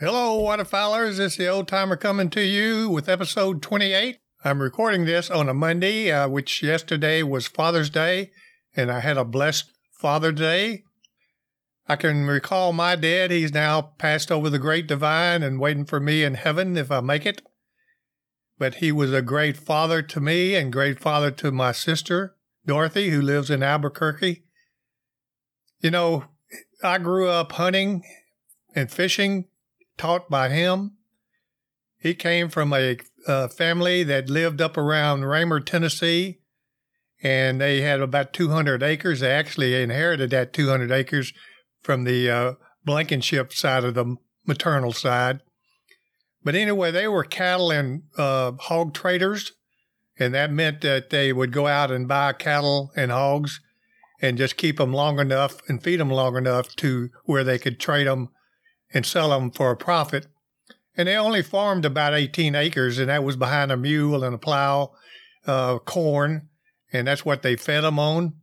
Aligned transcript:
Hello, 0.00 0.40
waterfowlers. 0.40 1.18
Is 1.18 1.36
the 1.36 1.48
old 1.48 1.66
timer 1.66 1.96
coming 1.96 2.30
to 2.30 2.40
you 2.40 2.88
with 2.88 3.08
episode 3.08 3.60
28. 3.60 4.20
I'm 4.44 4.62
recording 4.62 5.06
this 5.06 5.28
on 5.28 5.48
a 5.48 5.54
Monday, 5.54 6.12
uh, 6.12 6.28
which 6.28 6.62
yesterday 6.62 7.24
was 7.24 7.48
Father's 7.48 7.90
Day, 7.90 8.30
and 8.76 8.92
I 8.92 9.00
had 9.00 9.16
a 9.16 9.24
blessed 9.24 9.72
Father's 9.90 10.36
Day. 10.36 10.84
I 11.88 11.96
can 11.96 12.28
recall 12.28 12.72
my 12.72 12.94
dad. 12.94 13.32
He's 13.32 13.52
now 13.52 13.82
passed 13.98 14.30
over 14.30 14.48
the 14.48 14.60
great 14.60 14.86
divine 14.86 15.42
and 15.42 15.58
waiting 15.58 15.84
for 15.84 15.98
me 15.98 16.22
in 16.22 16.34
heaven 16.34 16.76
if 16.76 16.92
I 16.92 17.00
make 17.00 17.26
it. 17.26 17.42
But 18.56 18.76
he 18.76 18.92
was 18.92 19.12
a 19.12 19.20
great 19.20 19.56
father 19.56 20.00
to 20.00 20.20
me 20.20 20.54
and 20.54 20.72
great 20.72 21.00
father 21.00 21.32
to 21.32 21.50
my 21.50 21.72
sister, 21.72 22.36
Dorothy, 22.64 23.10
who 23.10 23.20
lives 23.20 23.50
in 23.50 23.64
Albuquerque. 23.64 24.44
You 25.80 25.90
know, 25.90 26.26
I 26.84 26.98
grew 26.98 27.28
up 27.28 27.50
hunting 27.50 28.04
and 28.76 28.92
fishing 28.92 29.46
taught 29.98 30.30
by 30.30 30.48
him. 30.48 30.92
He 31.98 32.14
came 32.14 32.48
from 32.48 32.72
a, 32.72 32.96
a 33.26 33.48
family 33.48 34.04
that 34.04 34.30
lived 34.30 34.60
up 34.60 34.76
around 34.76 35.24
Raymer, 35.24 35.60
Tennessee, 35.60 36.38
and 37.22 37.60
they 37.60 37.80
had 37.80 38.00
about 38.00 38.32
200 38.32 38.82
acres. 38.82 39.20
They 39.20 39.30
actually 39.30 39.80
inherited 39.80 40.30
that 40.30 40.52
200 40.52 40.92
acres 40.92 41.32
from 41.82 42.04
the 42.04 42.30
uh, 42.30 42.52
Blankenship 42.84 43.52
side 43.52 43.84
of 43.84 43.94
the 43.94 44.16
maternal 44.46 44.92
side. 44.92 45.40
But 46.44 46.54
anyway, 46.54 46.90
they 46.92 47.08
were 47.08 47.24
cattle 47.24 47.70
and 47.70 48.04
uh, 48.16 48.52
hog 48.52 48.94
traders, 48.94 49.52
and 50.18 50.32
that 50.34 50.52
meant 50.52 50.80
that 50.82 51.10
they 51.10 51.32
would 51.32 51.52
go 51.52 51.66
out 51.66 51.90
and 51.90 52.06
buy 52.06 52.32
cattle 52.32 52.92
and 52.96 53.10
hogs 53.10 53.60
and 54.20 54.38
just 54.38 54.56
keep 54.56 54.78
them 54.78 54.92
long 54.92 55.18
enough 55.18 55.60
and 55.68 55.82
feed 55.82 56.00
them 56.00 56.10
long 56.10 56.36
enough 56.36 56.74
to 56.76 57.10
where 57.24 57.44
they 57.44 57.58
could 57.58 57.78
trade 57.78 58.06
them 58.06 58.30
and 58.92 59.04
sell 59.04 59.30
them 59.30 59.50
for 59.50 59.70
a 59.70 59.76
profit. 59.76 60.26
And 60.96 61.06
they 61.06 61.16
only 61.16 61.42
farmed 61.42 61.84
about 61.84 62.14
18 62.14 62.54
acres, 62.54 62.98
and 62.98 63.08
that 63.08 63.22
was 63.22 63.36
behind 63.36 63.70
a 63.70 63.76
mule 63.76 64.24
and 64.24 64.34
a 64.34 64.38
plow, 64.38 64.92
uh, 65.46 65.78
corn, 65.78 66.48
and 66.92 67.06
that's 67.06 67.24
what 67.24 67.42
they 67.42 67.56
fed 67.56 67.84
them 67.84 67.98
on. 67.98 68.34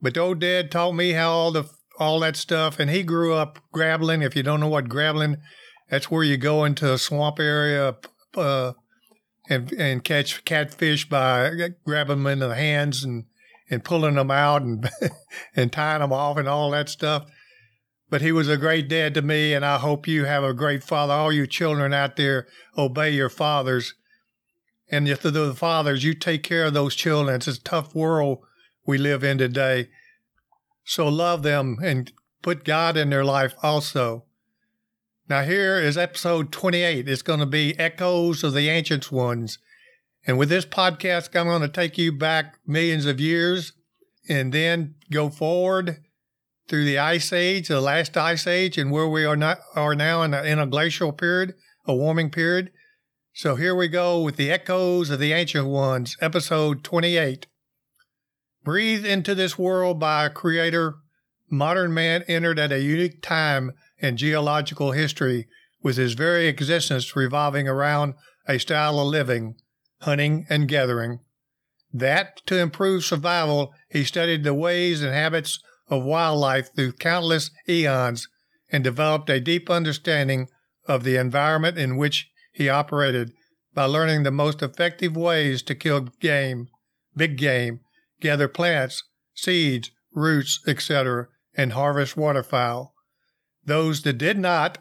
But 0.00 0.18
old 0.18 0.38
dad 0.38 0.70
taught 0.70 0.92
me 0.92 1.12
how 1.12 1.30
all 1.30 1.50
the 1.50 1.64
all 1.98 2.20
that 2.20 2.36
stuff, 2.36 2.78
and 2.78 2.90
he 2.90 3.02
grew 3.02 3.34
up 3.34 3.58
grabbling. 3.72 4.22
If 4.22 4.36
you 4.36 4.42
don't 4.42 4.60
know 4.60 4.68
what 4.68 4.88
grabbling, 4.88 5.38
that's 5.88 6.10
where 6.10 6.24
you 6.24 6.36
go 6.36 6.64
into 6.64 6.92
a 6.92 6.98
swamp 6.98 7.38
area 7.38 7.96
uh, 8.36 8.72
and 9.48 9.72
and 9.72 10.04
catch 10.04 10.44
catfish 10.44 11.08
by 11.08 11.50
grabbing 11.84 12.22
them 12.22 12.26
in 12.26 12.38
the 12.40 12.54
hands 12.54 13.04
and 13.04 13.24
and 13.70 13.84
pulling 13.84 14.14
them 14.14 14.30
out 14.30 14.62
and 14.62 14.88
and 15.56 15.72
tying 15.72 16.00
them 16.00 16.12
off 16.12 16.36
and 16.36 16.48
all 16.48 16.70
that 16.70 16.88
stuff. 16.88 17.26
But 18.14 18.22
he 18.22 18.30
was 18.30 18.48
a 18.48 18.56
great 18.56 18.86
dad 18.86 19.12
to 19.14 19.22
me, 19.22 19.54
and 19.54 19.64
I 19.64 19.76
hope 19.76 20.06
you 20.06 20.24
have 20.24 20.44
a 20.44 20.54
great 20.54 20.84
father. 20.84 21.12
All 21.12 21.32
you 21.32 21.48
children 21.48 21.92
out 21.92 22.14
there, 22.14 22.46
obey 22.78 23.10
your 23.10 23.28
fathers. 23.28 23.94
And 24.88 25.08
if 25.08 25.20
the 25.22 25.52
fathers, 25.52 26.04
you 26.04 26.14
take 26.14 26.44
care 26.44 26.66
of 26.66 26.74
those 26.74 26.94
children. 26.94 27.34
It's 27.34 27.48
a 27.48 27.60
tough 27.60 27.92
world 27.92 28.38
we 28.86 28.98
live 28.98 29.24
in 29.24 29.38
today. 29.38 29.88
So 30.84 31.08
love 31.08 31.42
them 31.42 31.78
and 31.82 32.12
put 32.40 32.62
God 32.62 32.96
in 32.96 33.10
their 33.10 33.24
life 33.24 33.56
also. 33.64 34.26
Now, 35.28 35.42
here 35.42 35.80
is 35.80 35.98
episode 35.98 36.52
28. 36.52 37.08
It's 37.08 37.20
going 37.20 37.40
to 37.40 37.46
be 37.46 37.76
Echoes 37.80 38.44
of 38.44 38.54
the 38.54 38.68
Ancient 38.68 39.10
Ones. 39.10 39.58
And 40.24 40.38
with 40.38 40.50
this 40.50 40.66
podcast, 40.66 41.34
I'm 41.34 41.48
going 41.48 41.62
to 41.62 41.68
take 41.68 41.98
you 41.98 42.12
back 42.12 42.60
millions 42.64 43.06
of 43.06 43.18
years 43.18 43.72
and 44.28 44.52
then 44.52 44.94
go 45.10 45.30
forward 45.30 46.03
through 46.68 46.84
the 46.84 46.98
ice 46.98 47.32
age, 47.32 47.68
the 47.68 47.80
last 47.80 48.16
ice 48.16 48.46
age, 48.46 48.78
and 48.78 48.90
where 48.90 49.08
we 49.08 49.24
are 49.24 49.36
not 49.36 49.58
are 49.74 49.94
now 49.94 50.22
in 50.22 50.34
a, 50.34 50.42
in 50.42 50.58
a 50.58 50.66
glacial 50.66 51.12
period, 51.12 51.54
a 51.86 51.94
warming 51.94 52.30
period. 52.30 52.70
So 53.34 53.56
here 53.56 53.74
we 53.74 53.88
go 53.88 54.20
with 54.20 54.36
the 54.36 54.50
echoes 54.50 55.10
of 55.10 55.18
the 55.18 55.32
ancient 55.32 55.66
ones, 55.66 56.16
episode 56.20 56.84
28. 56.84 57.46
Breathed 58.62 59.04
into 59.04 59.34
this 59.34 59.58
world 59.58 59.98
by 59.98 60.24
a 60.24 60.30
creator, 60.30 60.94
modern 61.50 61.92
man 61.92 62.22
entered 62.28 62.58
at 62.58 62.72
a 62.72 62.80
unique 62.80 63.22
time 63.22 63.72
in 63.98 64.16
geological 64.16 64.92
history 64.92 65.48
with 65.82 65.96
his 65.96 66.14
very 66.14 66.46
existence 66.46 67.14
revolving 67.14 67.68
around 67.68 68.14
a 68.46 68.58
style 68.58 68.98
of 68.98 69.08
living, 69.08 69.56
hunting 70.00 70.46
and 70.48 70.68
gathering. 70.68 71.20
That, 71.92 72.44
to 72.46 72.58
improve 72.58 73.04
survival, 73.04 73.72
he 73.88 74.04
studied 74.04 74.44
the 74.44 74.54
ways 74.54 75.02
and 75.02 75.12
habits 75.12 75.60
of 75.88 76.02
wildlife 76.02 76.74
through 76.74 76.92
countless 76.92 77.50
eons 77.68 78.28
and 78.70 78.82
developed 78.82 79.30
a 79.30 79.40
deep 79.40 79.68
understanding 79.70 80.48
of 80.86 81.04
the 81.04 81.16
environment 81.16 81.78
in 81.78 81.96
which 81.96 82.28
he 82.52 82.68
operated 82.68 83.32
by 83.74 83.84
learning 83.84 84.22
the 84.22 84.30
most 84.30 84.62
effective 84.62 85.16
ways 85.16 85.62
to 85.62 85.74
kill 85.74 86.00
game, 86.20 86.68
big 87.16 87.36
game, 87.36 87.80
gather 88.20 88.48
plants, 88.48 89.02
seeds, 89.34 89.90
roots, 90.12 90.60
etc., 90.66 91.26
and 91.56 91.72
harvest 91.72 92.16
waterfowl. 92.16 92.94
Those 93.64 94.02
that 94.02 94.18
did 94.18 94.38
not 94.38 94.78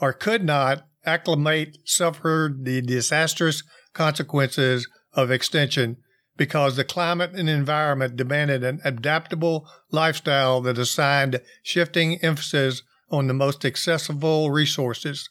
or 0.00 0.12
could 0.12 0.44
not 0.44 0.86
acclimate 1.04 1.78
suffered 1.84 2.64
the 2.64 2.82
disastrous 2.82 3.62
consequences 3.92 4.88
of 5.12 5.30
extinction 5.30 5.96
because 6.36 6.76
the 6.76 6.84
climate 6.84 7.32
and 7.34 7.48
environment 7.48 8.16
demanded 8.16 8.62
an 8.62 8.80
adaptable 8.84 9.68
lifestyle 9.90 10.60
that 10.60 10.78
assigned 10.78 11.40
shifting 11.62 12.18
emphasis 12.22 12.82
on 13.10 13.26
the 13.26 13.34
most 13.34 13.64
accessible 13.64 14.50
resources. 14.50 15.30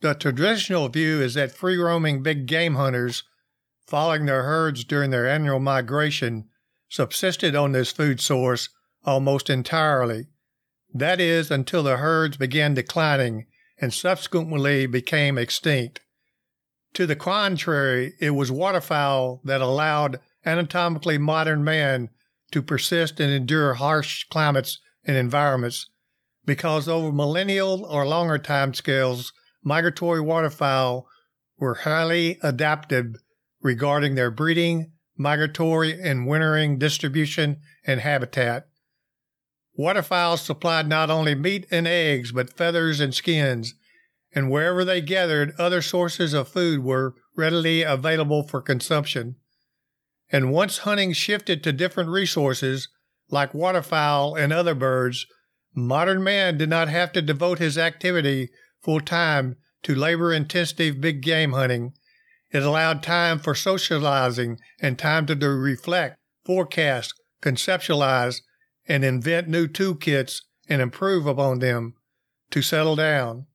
The 0.00 0.14
traditional 0.14 0.88
view 0.88 1.20
is 1.20 1.34
that 1.34 1.52
free 1.52 1.76
roaming 1.76 2.22
big 2.22 2.46
game 2.46 2.74
hunters, 2.74 3.24
following 3.86 4.26
their 4.26 4.42
herds 4.42 4.84
during 4.84 5.10
their 5.10 5.28
annual 5.28 5.60
migration, 5.60 6.48
subsisted 6.88 7.54
on 7.54 7.72
this 7.72 7.90
food 7.90 8.20
source 8.20 8.68
almost 9.04 9.50
entirely. 9.50 10.26
That 10.92 11.20
is, 11.20 11.50
until 11.50 11.82
the 11.82 11.98
herds 11.98 12.36
began 12.36 12.74
declining 12.74 13.46
and 13.80 13.92
subsequently 13.92 14.86
became 14.86 15.38
extinct. 15.38 16.00
To 16.96 17.06
the 17.06 17.14
contrary, 17.14 18.14
it 18.20 18.30
was 18.30 18.50
waterfowl 18.50 19.42
that 19.44 19.60
allowed 19.60 20.18
anatomically 20.46 21.18
modern 21.18 21.62
man 21.62 22.08
to 22.52 22.62
persist 22.62 23.20
and 23.20 23.30
endure 23.30 23.74
harsh 23.74 24.24
climates 24.30 24.78
and 25.04 25.14
environments 25.14 25.90
because 26.46 26.88
over 26.88 27.12
millennial 27.12 27.84
or 27.84 28.06
longer 28.06 28.38
time 28.38 28.72
scales, 28.72 29.34
migratory 29.62 30.22
waterfowl 30.22 31.06
were 31.58 31.74
highly 31.74 32.38
adaptive 32.42 33.16
regarding 33.60 34.14
their 34.14 34.30
breeding, 34.30 34.92
migratory, 35.18 36.00
and 36.00 36.26
wintering 36.26 36.78
distribution 36.78 37.58
and 37.86 38.00
habitat. 38.00 38.68
Waterfowl 39.74 40.38
supplied 40.38 40.88
not 40.88 41.10
only 41.10 41.34
meat 41.34 41.66
and 41.70 41.86
eggs, 41.86 42.32
but 42.32 42.56
feathers 42.56 43.00
and 43.00 43.14
skins, 43.14 43.74
and 44.34 44.50
wherever 44.50 44.84
they 44.84 45.00
gathered, 45.00 45.54
other 45.58 45.80
sources 45.80 46.34
of 46.34 46.48
food 46.48 46.82
were 46.82 47.14
readily 47.36 47.82
available 47.82 48.42
for 48.42 48.60
consumption. 48.60 49.36
And 50.30 50.52
once 50.52 50.78
hunting 50.78 51.12
shifted 51.12 51.62
to 51.62 51.72
different 51.72 52.10
resources, 52.10 52.88
like 53.30 53.54
waterfowl 53.54 54.34
and 54.34 54.52
other 54.52 54.74
birds, 54.74 55.26
modern 55.74 56.22
man 56.22 56.58
did 56.58 56.68
not 56.68 56.88
have 56.88 57.12
to 57.12 57.22
devote 57.22 57.58
his 57.58 57.78
activity 57.78 58.50
full 58.82 59.00
time 59.00 59.56
to 59.82 59.94
labor 59.94 60.32
intensive 60.32 61.00
big 61.00 61.20
game 61.22 61.52
hunting. 61.52 61.92
It 62.50 62.62
allowed 62.62 63.02
time 63.02 63.38
for 63.38 63.54
socializing 63.54 64.58
and 64.80 64.98
time 64.98 65.26
to 65.26 65.34
reflect, 65.34 66.16
forecast, 66.44 67.14
conceptualize, 67.42 68.40
and 68.88 69.04
invent 69.04 69.48
new 69.48 69.66
toolkits 69.66 70.42
and 70.68 70.80
improve 70.80 71.26
upon 71.26 71.58
them, 71.58 71.94
to 72.50 72.62
settle 72.62 72.96
down. 72.96 73.46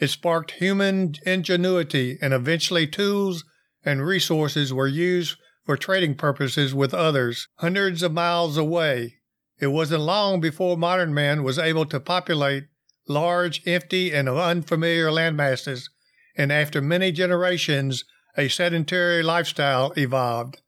It 0.00 0.08
sparked 0.08 0.52
human 0.52 1.14
ingenuity, 1.26 2.18
and 2.22 2.32
eventually 2.32 2.86
tools 2.86 3.44
and 3.84 4.04
resources 4.04 4.72
were 4.72 4.88
used 4.88 5.36
for 5.66 5.76
trading 5.76 6.14
purposes 6.14 6.74
with 6.74 6.94
others 6.94 7.48
hundreds 7.56 8.02
of 8.02 8.12
miles 8.12 8.56
away. 8.56 9.18
It 9.58 9.68
wasn't 9.68 10.02
long 10.02 10.40
before 10.40 10.78
modern 10.78 11.12
man 11.12 11.42
was 11.42 11.58
able 11.58 11.84
to 11.86 12.00
populate 12.00 12.64
large, 13.06 13.60
empty, 13.66 14.12
and 14.12 14.26
unfamiliar 14.26 15.10
landmasses, 15.10 15.90
and 16.34 16.50
after 16.50 16.80
many 16.80 17.12
generations, 17.12 18.04
a 18.38 18.48
sedentary 18.48 19.22
lifestyle 19.22 19.92
evolved. 19.98 20.62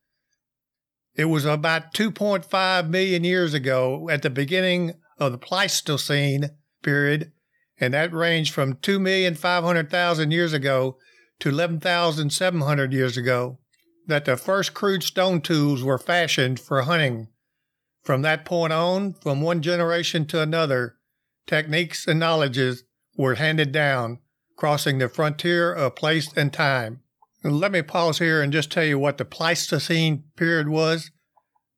It 1.15 1.27
was 1.27 1.47
about 1.47 1.95
2.5 1.95 2.89
million 2.91 3.25
years 3.25 3.55
ago, 3.55 4.11
at 4.11 4.21
the 4.23 4.31
beginning 4.31 4.95
of 5.19 5.33
the 5.33 5.39
Pleistocene 5.39 6.51
period, 6.83 7.33
and 7.81 7.95
that 7.95 8.13
ranged 8.13 8.53
from 8.53 8.75
2,500,000 8.75 10.33
years 10.33 10.53
ago 10.53 10.99
to 11.41 11.49
11,700 11.49 12.93
years 12.93 13.17
ago, 13.17 13.59
that 14.07 14.25
the 14.25 14.37
first 14.37 14.75
crude 14.75 15.03
stone 15.03 15.41
tools 15.41 15.83
were 15.83 15.99
fashioned 15.99 16.61
for 16.61 16.83
hunting. 16.83 17.29
From 18.03 18.23
that 18.23 18.45
point 18.45 18.73
on, 18.73 19.15
from 19.15 19.41
one 19.41 19.63
generation 19.63 20.27
to 20.27 20.41
another, 20.41 20.97
techniques 21.47 22.07
and 22.07 22.19
knowledges 22.19 22.85
were 23.17 23.37
handed 23.37 23.73
down, 23.73 24.19
crossing 24.57 24.99
the 24.99 25.09
frontier 25.09 25.73
of 25.73 25.97
place 25.97 26.33
and 26.37 26.53
time. 26.53 27.01
Let 27.45 27.73
me 27.73 27.83
pause 27.83 28.19
here 28.19 28.41
and 28.41 28.53
just 28.53 28.71
tell 28.71 28.85
you 28.85 28.99
what 28.99 29.19
the 29.19 29.25
Pleistocene 29.25 30.25
period 30.37 30.69
was. 30.69 31.11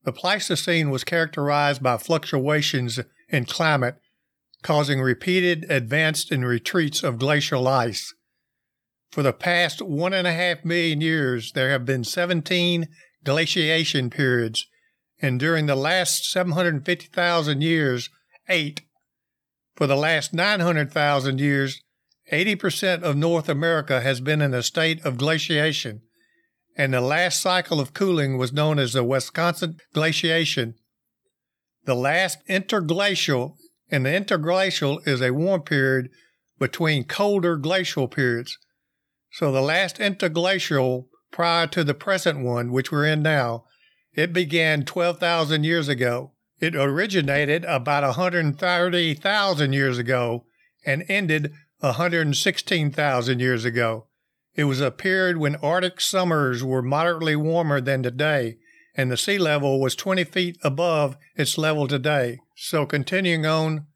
The 0.04 0.12
Pleistocene 0.12 0.90
was 0.90 1.04
characterized 1.04 1.82
by 1.82 1.96
fluctuations 1.96 3.00
in 3.30 3.46
climate, 3.46 3.96
causing 4.64 5.00
repeated 5.00 5.70
advanced 5.70 6.32
and 6.32 6.44
retreats 6.44 7.04
of 7.04 7.18
glacial 7.18 7.68
ice. 7.68 8.12
For 9.12 9.22
the 9.22 9.32
past 9.32 9.80
one 9.80 10.12
and 10.12 10.26
a 10.26 10.32
half 10.32 10.64
million 10.64 11.00
years, 11.00 11.52
there 11.52 11.70
have 11.70 11.84
been 11.84 12.02
17 12.02 12.88
glaciation 13.22 14.10
periods, 14.10 14.66
and 15.20 15.38
during 15.38 15.66
the 15.66 15.76
last 15.76 16.24
750,000 16.30 17.62
years, 17.62 18.10
eight. 18.48 18.80
For 19.76 19.86
the 19.86 19.96
last 19.96 20.32
900,000 20.32 21.40
years, 21.40 21.82
80% 22.32 23.02
of 23.02 23.16
North 23.16 23.48
America 23.48 24.00
has 24.00 24.20
been 24.20 24.40
in 24.40 24.54
a 24.54 24.62
state 24.62 25.04
of 25.04 25.18
glaciation, 25.18 26.00
and 26.76 26.94
the 26.94 27.00
last 27.02 27.40
cycle 27.40 27.80
of 27.80 27.92
cooling 27.92 28.38
was 28.38 28.52
known 28.52 28.78
as 28.78 28.94
the 28.94 29.04
Wisconsin 29.04 29.76
glaciation. 29.92 30.74
The 31.84 31.94
last 31.94 32.38
interglacial, 32.48 33.58
and 33.90 34.06
the 34.06 34.14
interglacial 34.14 35.00
is 35.06 35.20
a 35.20 35.32
warm 35.32 35.62
period 35.62 36.10
between 36.58 37.04
colder 37.04 37.56
glacial 37.56 38.08
periods. 38.08 38.58
So 39.32 39.50
the 39.50 39.60
last 39.60 39.98
interglacial 39.98 41.08
prior 41.30 41.66
to 41.68 41.82
the 41.82 41.94
present 41.94 42.44
one, 42.44 42.70
which 42.70 42.92
we're 42.92 43.06
in 43.06 43.22
now, 43.22 43.64
it 44.14 44.32
began 44.32 44.84
12,000 44.84 45.64
years 45.64 45.88
ago. 45.88 46.32
It 46.60 46.76
originated 46.76 47.64
about 47.64 48.04
130,000 48.04 49.72
years 49.72 49.98
ago 49.98 50.44
and 50.86 51.04
ended 51.08 51.52
116,000 51.80 53.40
years 53.40 53.64
ago. 53.64 54.06
It 54.54 54.64
was 54.64 54.80
a 54.80 54.92
period 54.92 55.38
when 55.38 55.56
Arctic 55.56 56.00
summers 56.00 56.62
were 56.62 56.82
moderately 56.82 57.34
warmer 57.34 57.80
than 57.80 58.04
today, 58.04 58.58
and 58.96 59.10
the 59.10 59.16
sea 59.16 59.38
level 59.38 59.80
was 59.80 59.96
20 59.96 60.24
feet 60.24 60.58
above 60.62 61.16
its 61.34 61.58
level 61.58 61.88
today. 61.88 62.38
So, 62.56 62.86
continuing 62.86 63.44
on, 63.44 63.86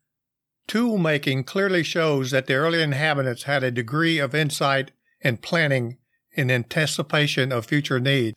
tool 0.66 0.98
making 0.98 1.44
clearly 1.44 1.82
shows 1.82 2.30
that 2.30 2.46
the 2.46 2.54
early 2.54 2.82
inhabitants 2.82 3.44
had 3.44 3.62
a 3.62 3.70
degree 3.70 4.18
of 4.18 4.34
insight 4.34 4.90
and 5.22 5.42
planning 5.42 5.98
in 6.32 6.50
anticipation 6.50 7.52
of 7.52 7.66
future 7.66 8.00
need. 8.00 8.34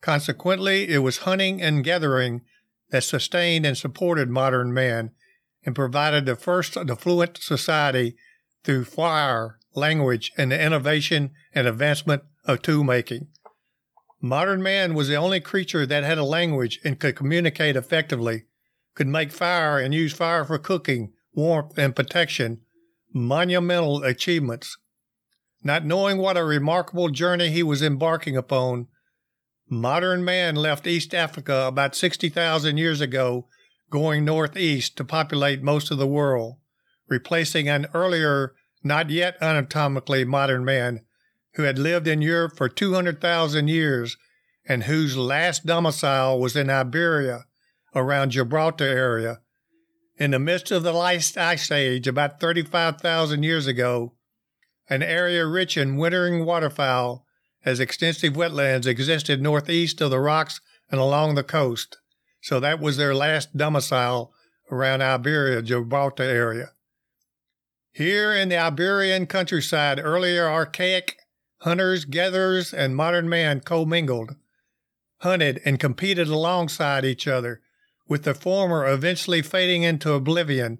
Consequently, 0.00 0.88
it 0.88 0.98
was 0.98 1.18
hunting 1.18 1.62
and 1.62 1.84
gathering 1.84 2.42
that 2.90 3.04
sustained 3.04 3.64
and 3.64 3.76
supported 3.76 4.28
modern 4.28 4.72
man 4.72 5.12
and 5.64 5.74
provided 5.74 6.26
the 6.26 6.36
first 6.36 6.76
affluent 6.76 7.38
society 7.38 8.16
through 8.64 8.84
fire, 8.84 9.58
language, 9.74 10.32
and 10.36 10.50
the 10.50 10.60
innovation 10.60 11.30
and 11.54 11.66
advancement 11.66 12.22
of 12.44 12.62
tool 12.62 12.84
making. 12.84 13.28
Modern 14.24 14.62
man 14.62 14.94
was 14.94 15.08
the 15.08 15.16
only 15.16 15.40
creature 15.40 15.84
that 15.84 16.04
had 16.04 16.16
a 16.16 16.24
language 16.24 16.78
and 16.84 16.98
could 16.98 17.16
communicate 17.16 17.74
effectively, 17.74 18.44
could 18.94 19.08
make 19.08 19.32
fire 19.32 19.78
and 19.78 19.92
use 19.92 20.12
fire 20.12 20.44
for 20.44 20.58
cooking, 20.58 21.12
warmth, 21.34 21.76
and 21.76 21.96
protection. 21.96 22.60
Monumental 23.12 24.04
achievements. 24.04 24.78
Not 25.64 25.84
knowing 25.84 26.18
what 26.18 26.36
a 26.36 26.44
remarkable 26.44 27.08
journey 27.10 27.50
he 27.50 27.62
was 27.62 27.82
embarking 27.82 28.36
upon, 28.36 28.86
modern 29.68 30.24
man 30.24 30.54
left 30.54 30.86
East 30.86 31.14
Africa 31.14 31.64
about 31.66 31.94
60,000 31.94 32.78
years 32.78 33.00
ago, 33.00 33.48
going 33.90 34.24
northeast 34.24 34.96
to 34.96 35.04
populate 35.04 35.62
most 35.62 35.90
of 35.90 35.98
the 35.98 36.06
world 36.06 36.56
replacing 37.12 37.68
an 37.68 37.86
earlier, 37.92 38.54
not 38.82 39.10
yet 39.10 39.36
anatomically 39.40 40.24
modern 40.24 40.64
man 40.64 41.00
who 41.54 41.62
had 41.62 41.78
lived 41.78 42.06
in 42.06 42.22
Europe 42.22 42.56
for 42.56 42.68
200,000 42.68 43.68
years 43.68 44.16
and 44.66 44.84
whose 44.84 45.16
last 45.16 45.66
domicile 45.66 46.38
was 46.38 46.56
in 46.56 46.70
Iberia 46.70 47.44
around 47.94 48.30
Gibraltar 48.30 48.84
area. 48.84 49.40
In 50.16 50.30
the 50.30 50.38
midst 50.38 50.70
of 50.70 50.82
the 50.82 50.92
last 50.92 51.36
ice 51.36 51.70
age, 51.70 52.06
about 52.06 52.40
35,000 52.40 53.42
years 53.42 53.66
ago, 53.66 54.14
an 54.88 55.02
area 55.02 55.46
rich 55.46 55.76
in 55.76 55.96
wintering 55.96 56.44
waterfowl, 56.44 57.26
as 57.64 57.80
extensive 57.80 58.34
wetlands 58.34 58.86
existed 58.86 59.40
northeast 59.40 60.00
of 60.00 60.10
the 60.10 60.18
rocks 60.18 60.60
and 60.90 61.00
along 61.00 61.34
the 61.34 61.44
coast. 61.44 61.98
So 62.40 62.58
that 62.60 62.80
was 62.80 62.96
their 62.96 63.14
last 63.14 63.56
domicile 63.56 64.32
around 64.70 65.02
Iberia, 65.02 65.62
Gibraltar 65.62 66.24
area. 66.24 66.70
Here 67.92 68.34
in 68.34 68.48
the 68.48 68.56
Iberian 68.56 69.26
countryside, 69.26 70.00
earlier 70.02 70.48
archaic 70.48 71.18
hunters, 71.62 72.04
gatherers, 72.04 72.74
and 72.74 72.96
modern 72.96 73.28
man 73.28 73.60
commingled, 73.60 74.34
hunted, 75.18 75.60
and 75.64 75.78
competed 75.78 76.28
alongside 76.28 77.04
each 77.04 77.28
other, 77.28 77.60
with 78.08 78.24
the 78.24 78.34
former 78.34 78.86
eventually 78.86 79.40
fading 79.40 79.84
into 79.84 80.12
oblivion, 80.12 80.78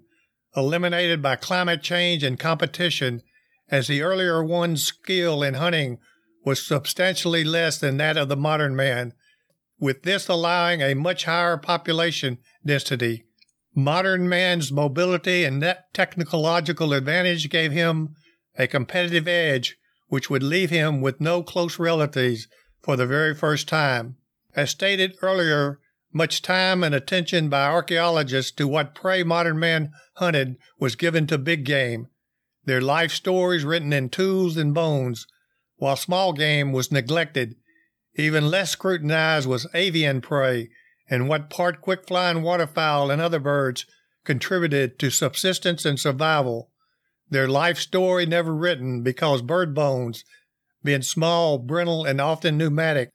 eliminated 0.55 1.21
by 1.21 1.35
climate 1.35 1.81
change 1.81 2.21
and 2.21 2.37
competition, 2.37 3.21
as 3.69 3.87
the 3.87 4.01
earlier 4.01 4.43
one's 4.43 4.83
skill 4.83 5.41
in 5.41 5.53
hunting 5.53 5.97
was 6.45 6.61
substantially 6.61 7.45
less 7.45 7.77
than 7.79 7.95
that 7.97 8.17
of 8.17 8.27
the 8.27 8.35
modern 8.35 8.75
man, 8.75 9.13
with 9.79 10.03
this 10.03 10.27
allowing 10.27 10.81
a 10.81 10.93
much 10.93 11.23
higher 11.23 11.57
population 11.57 12.37
density. 12.65 13.23
Modern 13.73 14.27
man's 14.27 14.71
mobility 14.71 15.45
and 15.45 15.63
technological 15.93 16.93
advantage 16.93 17.49
gave 17.49 17.71
him 17.71 18.15
a 18.57 18.67
competitive 18.67 19.27
edge 19.27 19.77
which 20.13 20.29
would 20.29 20.43
leave 20.43 20.69
him 20.69 21.01
with 21.01 21.19
no 21.19 21.41
close 21.41 21.79
relatives 21.79 22.47
for 22.83 22.95
the 22.95 23.07
very 23.07 23.33
first 23.33 23.67
time. 23.67 24.15
As 24.55 24.69
stated 24.69 25.17
earlier, 25.23 25.79
much 26.13 26.43
time 26.43 26.83
and 26.83 26.93
attention 26.93 27.49
by 27.49 27.65
archaeologists 27.65 28.51
to 28.51 28.67
what 28.67 28.93
prey 28.93 29.23
modern 29.23 29.57
man 29.57 29.91
hunted 30.17 30.55
was 30.79 30.95
given 30.95 31.25
to 31.25 31.39
big 31.39 31.65
game, 31.65 32.09
their 32.63 32.79
life 32.79 33.11
stories 33.11 33.65
written 33.65 33.91
in 33.91 34.07
tools 34.07 34.55
and 34.55 34.71
bones, 34.71 35.25
while 35.77 35.95
small 35.95 36.31
game 36.31 36.71
was 36.71 36.91
neglected. 36.91 37.55
Even 38.13 38.51
less 38.51 38.69
scrutinized 38.69 39.47
was 39.47 39.65
avian 39.73 40.21
prey 40.21 40.69
and 41.09 41.27
what 41.27 41.49
part 41.49 41.81
quick 41.81 42.05
flying 42.07 42.43
waterfowl 42.43 43.09
and 43.09 43.19
other 43.19 43.39
birds 43.39 43.87
contributed 44.25 44.99
to 44.99 45.09
subsistence 45.09 45.85
and 45.85 45.99
survival. 45.99 46.69
Their 47.29 47.47
life 47.47 47.77
story 47.77 48.25
never 48.25 48.53
written 48.53 49.01
because 49.01 49.41
bird 49.41 49.73
bones, 49.73 50.23
being 50.83 51.01
small, 51.01 51.57
brittle, 51.57 52.05
and 52.05 52.19
often 52.19 52.57
pneumatic, 52.57 53.09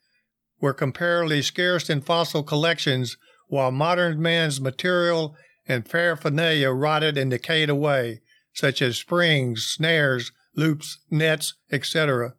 were 0.61 0.75
comparatively 0.75 1.43
scarce 1.43 1.89
in 1.89 2.01
fossil 2.01 2.43
collections, 2.43 3.17
while 3.49 3.71
modern 3.71 4.21
man's 4.21 4.61
material 4.61 5.37
and 5.67 5.89
paraphernalia 5.89 6.71
rotted 6.71 7.17
and 7.17 7.31
decayed 7.31 7.69
away, 7.69 8.21
such 8.53 8.83
as 8.83 8.97
springs, 8.97 9.65
snares, 9.65 10.33
loops, 10.57 10.99
nets, 11.11 11.55
etc. 11.71 12.35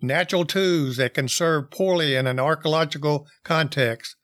Natural 0.00 0.44
tools 0.44 0.96
that 0.98 1.14
can 1.14 1.28
serve 1.28 1.70
poorly 1.70 2.14
in 2.14 2.26
an 2.26 2.38
archaeological 2.38 3.26
context, 3.42 4.14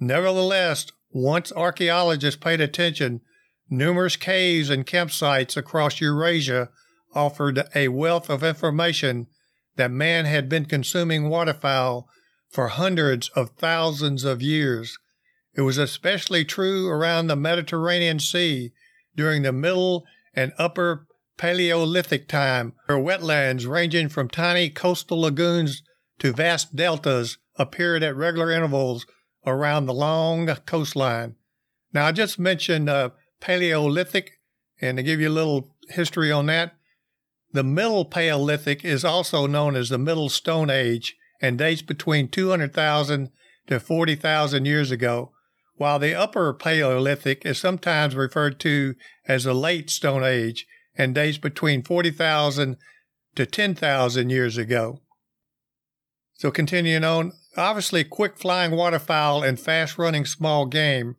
Nevertheless, 0.00 0.86
once 1.10 1.52
archaeologists 1.52 2.40
paid 2.40 2.60
attention, 2.60 3.20
numerous 3.70 4.16
caves 4.16 4.70
and 4.70 4.86
campsites 4.86 5.56
across 5.56 6.00
Eurasia 6.00 6.68
offered 7.14 7.62
a 7.74 7.88
wealth 7.88 8.28
of 8.28 8.42
information 8.42 9.26
that 9.76 9.90
man 9.90 10.24
had 10.24 10.48
been 10.48 10.64
consuming 10.64 11.28
waterfowl 11.28 12.08
for 12.50 12.68
hundreds 12.68 13.28
of 13.30 13.50
thousands 13.50 14.24
of 14.24 14.42
years. 14.42 14.98
It 15.56 15.62
was 15.62 15.78
especially 15.78 16.44
true 16.44 16.88
around 16.88 17.26
the 17.26 17.36
Mediterranean 17.36 18.18
Sea 18.18 18.72
during 19.16 19.42
the 19.42 19.52
Middle 19.52 20.04
and 20.34 20.52
Upper 20.58 21.06
Paleolithic 21.36 22.28
time, 22.28 22.74
where 22.86 22.98
wetlands 22.98 23.68
ranging 23.68 24.08
from 24.08 24.28
tiny 24.28 24.70
coastal 24.70 25.20
lagoons 25.20 25.82
to 26.20 26.32
vast 26.32 26.76
deltas 26.76 27.38
appeared 27.56 28.02
at 28.02 28.16
regular 28.16 28.50
intervals 28.50 29.06
around 29.46 29.86
the 29.86 29.94
long 29.94 30.46
coastline. 30.66 31.34
Now, 31.92 32.06
I 32.06 32.12
just 32.12 32.38
mentioned 32.38 32.88
uh, 32.88 33.10
Paleolithic, 33.44 34.40
and 34.80 34.96
to 34.96 35.02
give 35.02 35.20
you 35.20 35.28
a 35.28 35.30
little 35.30 35.76
history 35.90 36.32
on 36.32 36.46
that, 36.46 36.72
the 37.52 37.62
Middle 37.62 38.06
Paleolithic 38.06 38.84
is 38.84 39.04
also 39.04 39.46
known 39.46 39.76
as 39.76 39.90
the 39.90 39.98
Middle 39.98 40.30
Stone 40.30 40.70
Age 40.70 41.14
and 41.42 41.58
dates 41.58 41.82
between 41.82 42.28
200,000 42.28 43.30
to 43.66 43.80
40,000 43.80 44.64
years 44.64 44.90
ago, 44.90 45.32
while 45.76 45.98
the 45.98 46.14
Upper 46.14 46.54
Paleolithic 46.54 47.44
is 47.44 47.58
sometimes 47.58 48.16
referred 48.16 48.58
to 48.60 48.94
as 49.28 49.44
the 49.44 49.54
Late 49.54 49.90
Stone 49.90 50.24
Age 50.24 50.66
and 50.96 51.14
dates 51.14 51.38
between 51.38 51.82
40,000 51.82 52.78
to 53.34 53.46
10,000 53.46 54.30
years 54.30 54.56
ago. 54.56 55.00
So, 56.32 56.50
continuing 56.50 57.04
on, 57.04 57.32
Obviously, 57.56 58.02
quick 58.02 58.36
flying 58.36 58.72
waterfowl 58.72 59.42
and 59.42 59.58
fast 59.58 59.96
running 59.96 60.24
small 60.24 60.66
game 60.66 61.16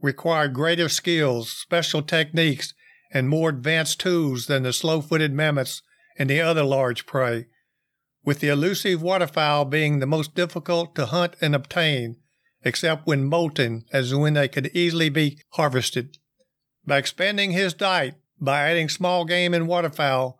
required 0.00 0.54
greater 0.54 0.88
skills, 0.88 1.50
special 1.50 2.02
techniques, 2.02 2.74
and 3.10 3.28
more 3.28 3.48
advanced 3.48 4.00
tools 4.00 4.46
than 4.46 4.62
the 4.62 4.72
slow 4.72 5.00
footed 5.00 5.32
mammoths 5.32 5.82
and 6.18 6.28
the 6.28 6.40
other 6.40 6.62
large 6.62 7.06
prey, 7.06 7.46
with 8.24 8.40
the 8.40 8.48
elusive 8.48 9.00
waterfowl 9.02 9.64
being 9.64 9.98
the 9.98 10.06
most 10.06 10.34
difficult 10.34 10.94
to 10.94 11.06
hunt 11.06 11.34
and 11.40 11.54
obtain, 11.54 12.16
except 12.62 13.06
when 13.06 13.24
molting, 13.24 13.84
as 13.92 14.14
when 14.14 14.34
they 14.34 14.48
could 14.48 14.66
easily 14.74 15.08
be 15.08 15.38
harvested. 15.50 16.18
By 16.84 16.98
expanding 16.98 17.52
his 17.52 17.74
diet 17.74 18.16
by 18.40 18.68
adding 18.68 18.88
small 18.88 19.24
game 19.24 19.54
and 19.54 19.66
waterfowl, 19.66 20.38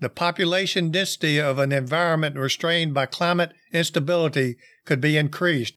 the 0.00 0.08
population 0.08 0.90
density 0.90 1.40
of 1.40 1.58
an 1.58 1.72
environment 1.72 2.36
restrained 2.36 2.94
by 2.94 3.06
climate 3.06 3.52
instability 3.72 4.56
could 4.84 5.00
be 5.00 5.16
increased, 5.16 5.74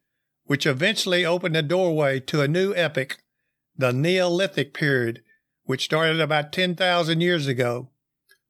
which 0.51 0.65
eventually 0.65 1.25
opened 1.25 1.55
the 1.55 1.61
doorway 1.61 2.19
to 2.19 2.41
a 2.41 2.47
new 2.47 2.73
epoch, 2.75 3.19
the 3.77 3.93
Neolithic 3.93 4.73
period, 4.73 5.23
which 5.63 5.85
started 5.85 6.19
about 6.19 6.51
10,000 6.51 7.21
years 7.21 7.47
ago. 7.47 7.87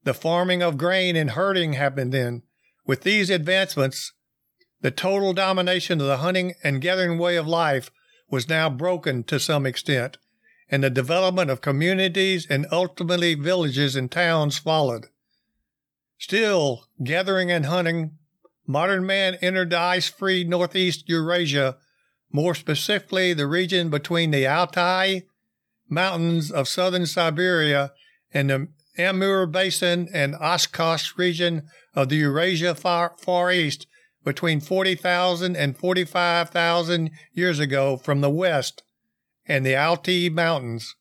The 0.02 0.12
farming 0.12 0.64
of 0.64 0.76
grain 0.76 1.14
and 1.14 1.30
herding 1.30 1.74
happened 1.74 2.12
then. 2.12 2.42
With 2.84 3.02
these 3.02 3.30
advancements, 3.30 4.14
the 4.80 4.90
total 4.90 5.32
domination 5.32 6.00
of 6.00 6.08
the 6.08 6.16
hunting 6.16 6.54
and 6.64 6.80
gathering 6.80 7.18
way 7.18 7.36
of 7.36 7.46
life 7.46 7.92
was 8.28 8.48
now 8.48 8.68
broken 8.68 9.22
to 9.22 9.38
some 9.38 9.64
extent, 9.64 10.18
and 10.68 10.82
the 10.82 10.90
development 10.90 11.52
of 11.52 11.60
communities 11.60 12.48
and 12.50 12.66
ultimately 12.72 13.36
villages 13.36 13.94
and 13.94 14.10
towns 14.10 14.58
followed. 14.58 15.06
Still, 16.18 16.88
gathering 17.04 17.52
and 17.52 17.66
hunting, 17.66 18.18
modern 18.66 19.06
man 19.06 19.36
entered 19.40 19.70
the 19.70 19.78
ice 19.78 20.08
free 20.08 20.42
northeast 20.42 21.08
Eurasia, 21.08 21.76
more 22.32 22.54
specifically 22.54 23.32
the 23.32 23.46
region 23.46 23.90
between 23.90 24.30
the 24.30 24.46
Altai 24.46 25.22
mountains 25.88 26.50
of 26.50 26.68
southern 26.68 27.06
Siberia 27.06 27.92
and 28.32 28.50
the 28.50 28.68
Amur 28.98 29.46
Basin 29.46 30.08
and 30.12 30.34
Okhotsk 30.34 31.16
region 31.16 31.68
of 31.94 32.08
the 32.08 32.16
Eurasia 32.16 32.74
far, 32.74 33.14
far 33.18 33.52
east 33.52 33.86
between 34.24 34.60
40,000 34.60 35.56
and 35.56 35.76
45,000 35.76 37.10
years 37.32 37.58
ago 37.58 37.96
from 37.96 38.20
the 38.20 38.30
west 38.30 38.82
and 39.46 39.66
the 39.66 39.76
Altai 39.76 40.28
Mountains. 40.28 40.94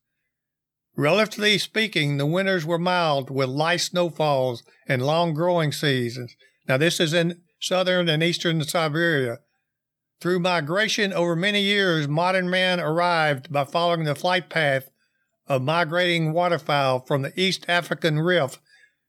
Relatively 0.98 1.58
speaking, 1.58 2.18
the 2.18 2.26
winters 2.26 2.66
were 2.66 2.80
mild 2.80 3.30
with 3.30 3.50
light 3.50 3.82
snowfalls 3.82 4.64
and 4.88 5.02
long 5.02 5.34
growing 5.34 5.72
seasons. 5.72 6.36
Now, 6.68 6.78
this 6.78 7.00
is 7.00 7.14
in 7.14 7.42
southern 7.60 8.10
and 8.10 8.22
eastern 8.22 8.64
Siberia. 8.64 9.40
Through 10.22 10.40
migration 10.40 11.12
over 11.14 11.36
many 11.36 11.64
years, 11.64 12.08
modern 12.08 12.48
man 12.48 12.80
arrived 12.80 13.52
by 13.52 13.66
following 13.66 14.04
the 14.04 14.14
flight 14.14 14.50
path 14.50 14.92
of 15.48 15.64
migrating 15.64 16.32
waterfowl 16.32 17.00
from 17.08 17.24
the 17.24 17.34
East 17.36 17.66
African 17.68 18.20
Rift 18.20 18.60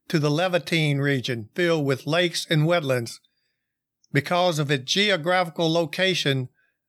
to 0.08 0.18
the 0.18 0.30
Levantine 0.30 0.98
region, 0.98 1.50
filled 1.54 1.84
with 1.84 2.06
lakes 2.06 2.46
and 2.48 2.62
wetlands. 2.62 3.20
Because 4.10 4.58
of 4.58 4.70
its 4.70 4.90
geographical 4.90 5.70
location, 5.70 6.48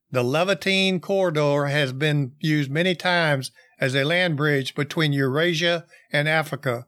the 0.10 0.24
Levantine 0.24 1.02
corridor 1.02 1.66
has 1.66 1.92
been 1.92 2.32
used 2.40 2.72
many 2.72 2.96
times 2.96 3.52
as 3.78 3.94
a 3.94 4.06
land 4.06 4.38
bridge 4.38 4.74
between 4.74 5.12
Eurasia 5.12 5.86
and 6.14 6.30
Africa. 6.30 6.86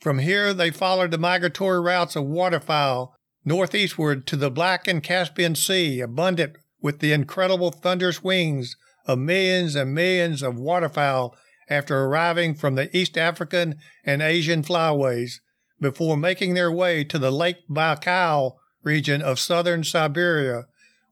From 0.00 0.18
here, 0.18 0.54
they 0.54 0.70
followed 0.70 1.10
the 1.10 1.18
migratory 1.18 1.80
routes 1.80 2.16
of 2.16 2.24
waterfowl 2.24 3.13
northeastward 3.44 4.26
to 4.26 4.36
the 4.36 4.50
Black 4.50 4.88
and 4.88 5.02
Caspian 5.02 5.54
Sea, 5.54 6.00
abundant 6.00 6.56
with 6.80 7.00
the 7.00 7.12
incredible 7.12 7.70
thunderous 7.70 8.22
wings 8.22 8.76
of 9.06 9.18
millions 9.18 9.74
and 9.74 9.94
millions 9.94 10.42
of 10.42 10.58
waterfowl 10.58 11.36
after 11.68 12.04
arriving 12.04 12.54
from 12.54 12.74
the 12.74 12.94
East 12.96 13.16
African 13.16 13.76
and 14.04 14.22
Asian 14.22 14.62
flyways 14.62 15.40
before 15.80 16.16
making 16.16 16.54
their 16.54 16.72
way 16.72 17.04
to 17.04 17.18
the 17.18 17.30
Lake 17.30 17.68
Baikal 17.68 18.56
region 18.82 19.22
of 19.22 19.38
southern 19.38 19.82
Siberia 19.84 20.64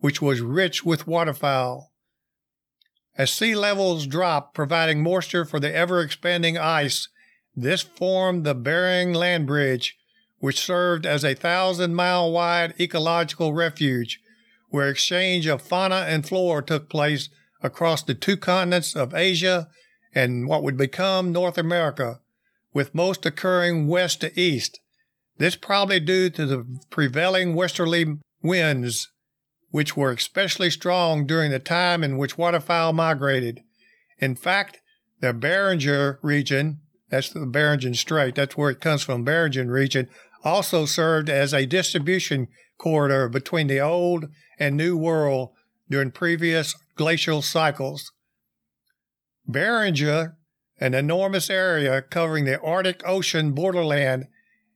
which 0.03 0.21
was 0.21 0.41
rich 0.41 0.85
with 0.85 1.07
waterfowl. 1.07 1.93
As 3.17 3.31
sea 3.31 3.55
levels 3.55 4.07
dropped, 4.07 4.53
providing 4.53 5.01
moisture 5.01 5.45
for 5.45 5.61
the 5.61 5.73
ever 5.73 6.01
expanding 6.01 6.59
ice, 6.59 7.09
this 7.55 7.83
formed 7.83 8.45
the 8.45 8.55
Bering 8.55 9.13
Land 9.13 9.47
Bridge, 9.47 9.97
which 10.43 10.59
served 10.59 11.07
as 11.07 11.25
a 11.25 11.35
thousand 11.35 11.95
mile 11.95 12.33
wide 12.33 12.75
ecological 12.81 13.53
refuge 13.53 14.21
where 14.71 14.89
exchange 14.89 15.47
of 15.47 15.63
fauna 15.63 16.05
and 16.09 16.27
flora 16.27 16.61
took 16.61 16.91
place 16.91 17.29
across 17.63 18.03
the 18.03 18.13
two 18.13 18.37
continents 18.37 18.97
of 18.97 19.15
Asia 19.15 19.69
and 20.13 20.49
what 20.49 20.65
would 20.65 20.77
become 20.77 21.31
North 21.31 21.57
America, 21.57 22.19
with 22.75 22.93
most 22.93 23.25
occurring 23.25 23.87
west 23.87 24.21
to 24.21 24.41
east. 24.41 24.81
This 25.39 25.55
probably 25.55 26.01
due 26.01 26.29
to 26.31 26.45
the 26.45 26.67
prevailing 26.91 27.55
westerly 27.55 28.17
winds 28.43 29.13
which 29.71 29.97
were 29.97 30.11
especially 30.11 30.71
strong 30.71 31.25
during 31.25 31.53
the 31.53 31.61
time 31.61 32.03
in 32.03 32.19
which 32.19 32.37
waterfowl 32.37 32.93
migrated. 32.93 33.63
In 34.19 34.35
fact, 34.35 34.81
the 35.21 35.33
Beringer 35.33 36.19
region, 36.21 36.81
that's 37.11 37.31
the 37.31 37.47
Beringen 37.47 37.95
Strait, 37.95 38.35
that's 38.35 38.57
where 38.57 38.71
it 38.71 38.81
comes 38.81 39.05
from, 39.05 39.25
Beringen 39.25 39.71
region, 39.71 40.09
also 40.45 40.85
served 40.85 41.29
as 41.29 41.53
a 41.53 41.67
distribution 41.67 42.49
corridor 42.79 43.29
between 43.29 43.67
the 43.67 43.81
Old 43.81 44.27
and 44.59 44.77
New 44.77 44.97
World 44.97 45.51
during 45.89 46.11
previous 46.11 46.75
glacial 46.97 47.43
cycles. 47.43 48.13
Beringia, 49.49 50.35
an 50.81 50.95
enormous 50.95 51.51
area 51.51 52.03
covering 52.03 52.45
the 52.45 52.61
Arctic 52.61 53.03
Ocean 53.07 53.53
borderland 53.53 54.27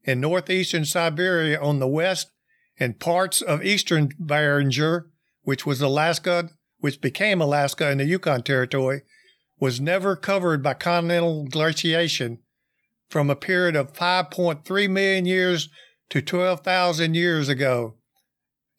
in 0.05 0.21
northeastern 0.21 0.85
Siberia 0.85 1.61
on 1.61 1.79
the 1.79 1.89
west 1.89 2.31
and 2.79 3.01
parts 3.01 3.41
of 3.41 3.65
eastern 3.65 4.11
Beringer, 4.19 5.07
which 5.43 5.67
was 5.67 5.81
Alaska, 5.81 6.51
which 6.79 7.01
became 7.01 7.41
Alaska 7.41 7.89
and 7.89 8.01
the 8.01 8.05
Yukon 8.05 8.43
Territory, 8.43 9.03
was 9.59 9.81
never 9.81 10.15
covered 10.15 10.63
by 10.63 10.75
continental 10.75 11.47
glaciation 11.47 12.39
from 13.09 13.31
a 13.31 13.37
period 13.37 13.77
of 13.77 13.93
5.3 13.93 14.91
million 14.91 15.27
years 15.27 15.69
to 16.11 16.23
12,000 16.23 17.15
years 17.15 17.49
ago. 17.49 17.95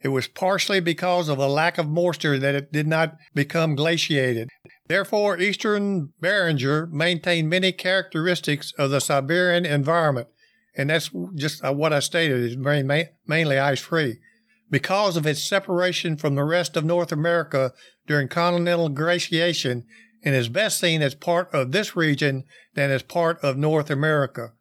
It 0.01 0.09
was 0.09 0.27
partially 0.27 0.79
because 0.79 1.27
of 1.27 1.39
a 1.39 1.47
lack 1.47 1.77
of 1.77 1.87
moisture 1.87 2.37
that 2.37 2.55
it 2.55 2.71
did 2.71 2.87
not 2.87 3.15
become 3.33 3.75
glaciated. 3.75 4.49
Therefore, 4.87 5.39
eastern 5.39 6.13
Beringer 6.19 6.87
maintained 6.87 7.49
many 7.49 7.71
characteristics 7.71 8.73
of 8.77 8.91
the 8.91 9.01
Siberian 9.01 9.65
environment, 9.65 10.27
and 10.77 10.89
that's 10.89 11.09
just 11.35 11.65
uh, 11.65 11.73
what 11.73 11.93
I 11.93 11.99
stated 11.99 12.39
is 12.39 12.57
mainly 12.57 13.59
ice 13.59 13.81
free. 13.81 14.19
Because 14.69 15.17
of 15.17 15.25
its 15.25 15.43
separation 15.43 16.17
from 16.17 16.35
the 16.35 16.43
rest 16.43 16.77
of 16.77 16.85
North 16.85 17.11
America 17.11 17.71
during 18.05 18.27
continental 18.27 18.89
glaciation, 18.89 19.85
and 20.27 20.35
is 20.35 20.49
best 20.49 20.77
seen 20.77 21.01
as 21.01 21.15
part 21.15 21.49
of 21.53 21.71
this 21.71 21.95
region 21.95 22.43
than 22.73 22.91
as 22.91 23.01
part 23.01 23.39
of 23.39 23.55
North 23.55 23.89
America. 23.89 24.51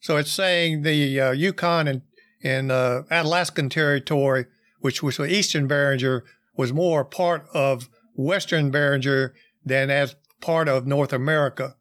So 0.00 0.16
it's 0.16 0.32
saying 0.32 0.82
the 0.82 1.20
uh, 1.20 1.30
Yukon 1.30 1.86
and, 1.86 2.02
and 2.42 2.72
uh, 2.72 3.04
Alaskan 3.08 3.68
territory, 3.68 4.46
which 4.80 5.00
was 5.00 5.20
eastern 5.20 5.68
Beringer, 5.68 6.24
was 6.56 6.72
more 6.72 7.04
part 7.04 7.46
of 7.54 7.88
western 8.16 8.72
Beringer 8.72 9.32
than 9.64 9.90
as 9.90 10.16
part 10.40 10.66
of 10.66 10.88
North 10.88 11.12
America. 11.12 11.76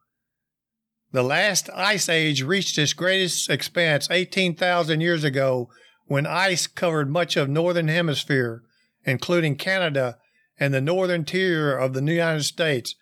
The 1.12 1.24
last 1.24 1.68
ice 1.74 2.10
age 2.10 2.44
reached 2.44 2.78
its 2.78 2.94
greatest 2.94 3.50
expanse 3.50 4.08
18,000 4.12 5.02
years 5.02 5.24
ago 5.24 5.68
when 6.06 6.28
ice 6.28 6.68
covered 6.68 7.10
much 7.10 7.36
of 7.36 7.50
northern 7.50 7.88
hemisphere, 7.88 8.62
including 9.04 9.56
Canada 9.56 10.20
and 10.60 10.72
the 10.72 10.80
northern 10.80 11.26
tier 11.26 11.76
of 11.76 11.94
the 11.94 12.04
United 12.04 12.44
States, 12.44 12.94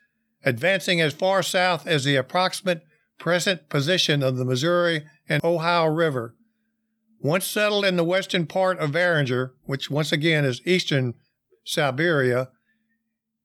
advancing 0.43 1.01
as 1.01 1.13
far 1.13 1.43
south 1.43 1.86
as 1.88 2.03
the 2.03 2.15
approximate 2.15 2.84
present 3.17 3.69
position 3.69 4.24
of 4.24 4.38
the 4.38 4.46
Missouri 4.46 5.05
and 5.27 5.43
Ohio 5.43 5.86
River. 5.86 6.36
Once 7.22 7.46
settled 7.46 7.84
in 7.84 7.98
the 7.98 8.03
western 8.03 8.46
part 8.46 8.79
of 8.79 8.93
Beringer, 8.93 9.53
which 9.65 9.91
once 9.91 10.12
again 10.12 10.46
is 10.46 10.65
eastern 10.65 11.13
Siberia, 11.65 12.50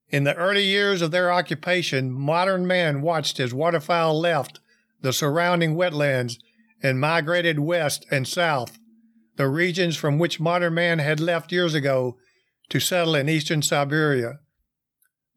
in 0.09 0.23
the 0.25 0.37
early 0.37 0.65
years 0.65 1.03
of 1.03 1.11
their 1.11 1.33
occupation, 1.33 2.13
modern 2.13 2.67
man 2.67 3.03
watched 3.03 3.41
as 3.41 3.53
waterfowl 3.53 4.19
left 4.21 4.61
the 5.01 5.13
surrounding 5.13 5.75
wetlands 5.75 6.39
and 6.83 7.01
migrated 7.01 7.59
west 7.59 8.07
and 8.11 8.29
south, 8.29 8.79
the 9.37 9.49
regions 9.49 9.97
from 9.97 10.19
which 10.19 10.39
modern 10.39 10.75
man 10.75 11.01
had 11.01 11.19
left 11.19 11.51
years 11.51 11.75
ago 11.75 12.17
to 12.69 12.79
settle 12.79 13.17
in 13.17 13.29
eastern 13.29 13.61
Siberia. 13.61 14.39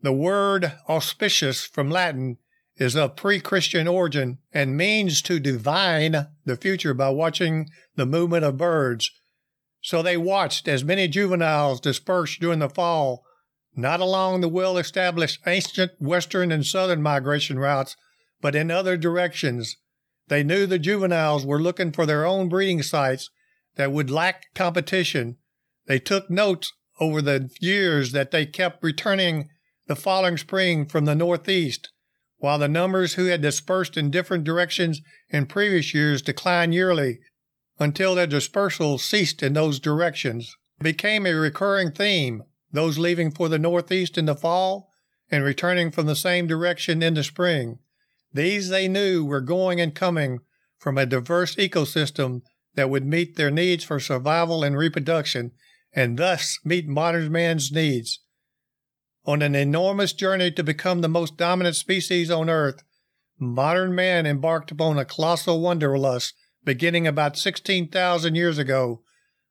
The 0.08 0.14
word 0.14 0.72
auspicious 0.88 1.66
from 1.66 1.92
Latin 1.92 2.38
is 2.78 2.96
of 2.96 3.18
pre 3.18 3.42
Christian 3.42 3.90
origin 3.90 4.38
and 4.54 4.78
means 4.78 5.22
to 5.24 5.38
divine 5.38 6.28
the 6.46 6.56
future 6.56 6.94
by 6.94 7.10
watching 7.10 7.70
the 7.98 8.06
movement 8.06 8.46
of 8.46 8.56
birds. 8.56 9.12
So 9.82 10.02
they 10.02 10.16
watched 10.16 10.70
as 10.70 10.82
many 10.82 11.10
juveniles 11.10 11.82
dispersed 11.82 12.40
during 12.40 12.60
the 12.60 12.70
fall 12.70 13.26
not 13.76 14.00
along 14.00 14.40
the 14.40 14.48
well 14.48 14.78
established 14.78 15.42
ancient 15.46 15.92
western 16.00 16.54
and 16.54 16.66
southern 16.66 17.02
migration 17.02 17.60
routes, 17.60 17.98
but 18.40 18.56
in 18.56 18.72
other 18.72 18.96
directions, 18.96 19.76
They 20.30 20.42
knew 20.42 20.66
the 20.66 20.80
juveniles 20.80 21.46
were 21.46 21.62
looking 21.62 21.92
for 21.92 22.06
their 22.06 22.26
own 22.26 22.48
breeding 22.48 22.82
sites 22.82 23.30
that 23.76 23.92
would 23.92 24.10
lack 24.10 24.54
competition. 24.56 25.36
They 25.86 26.00
took 26.00 26.30
notes 26.30 26.72
over 26.98 27.22
the 27.22 27.50
years 27.60 28.14
that 28.14 28.32
they 28.32 28.46
kept 28.46 28.82
returning 28.82 29.50
the 29.88 29.96
following 29.96 30.38
spring 30.38 30.86
from 30.86 31.06
the 31.06 31.16
northeast, 31.16 31.90
while 32.38 32.60
the 32.60 32.68
numbers 32.68 33.14
who 33.14 33.26
had 33.26 33.42
dispersed 33.42 33.98
in 33.98 34.12
different 34.12 34.44
directions 34.44 35.02
in 35.30 35.46
previous 35.46 35.94
years 35.94 36.22
declined 36.22 36.74
yearly 36.74 37.20
until 37.80 38.16
their 38.16 38.28
dispersal 38.28 38.98
ceased 38.98 39.42
in 39.42 39.54
those 39.54 39.80
directions. 39.80 40.56
It 40.80 40.84
became 40.84 41.26
a 41.26 41.34
recurring 41.34 41.92
theme, 41.92 42.44
those 42.72 42.98
leaving 42.98 43.32
for 43.32 43.50
the 43.50 43.60
northeast 43.60 44.18
in 44.18 44.26
the 44.26 44.36
fall 44.36 44.92
and 45.32 45.44
returning 45.44 45.92
from 45.92 46.06
the 46.06 46.16
same 46.16 46.48
direction 46.48 47.02
in 47.02 47.14
the 47.16 47.24
spring. 47.24 47.80
These 48.34 48.70
they 48.70 48.88
knew 48.88 49.26
were 49.26 49.42
going 49.42 49.82
and 49.82 49.96
coming 49.96 50.40
from 50.78 50.98
a 50.98 51.06
diverse 51.06 51.56
ecosystem 51.56 52.42
that 52.76 52.90
would 52.90 53.06
meet 53.06 53.36
their 53.36 53.50
needs 53.50 53.84
for 53.84 54.00
survival 54.00 54.64
and 54.64 54.78
reproduction, 54.78 55.52
and 55.94 56.18
thus 56.18 56.60
meet 56.64 56.88
modern 56.88 57.32
man's 57.32 57.72
needs. 57.72 58.20
On 59.28 59.42
an 59.42 59.56
enormous 59.56 60.14
journey 60.14 60.52
to 60.52 60.64
become 60.64 61.02
the 61.02 61.10
most 61.10 61.36
dominant 61.36 61.76
species 61.76 62.32
on 62.32 62.50
Earth, 62.50 62.82
modern 63.38 63.94
man 63.94 64.26
embarked 64.26 64.72
upon 64.72 64.98
a 64.98 65.04
colossal 65.04 65.60
wanderlust 65.60 66.34
beginning 66.64 67.06
about 67.06 67.38
16,000 67.38 68.36
years 68.36 68.58
ago, 68.58 69.02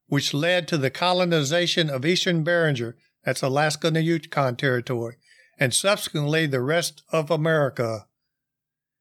which 0.07 0.33
led 0.33 0.67
to 0.69 0.79
the 0.79 0.89
colonization 0.89 1.91
of 1.91 2.07
eastern 2.07 2.43
Beringer, 2.43 2.97
that's 3.23 3.43
Alaska 3.43 3.89
and 3.89 3.97
the 3.97 4.03
Yukon 4.03 4.57
Territory, 4.57 5.17
and 5.59 5.75
subsequently 5.75 6.47
the 6.47 6.63
rest 6.63 7.03
of 7.13 7.31
America. 7.31 8.07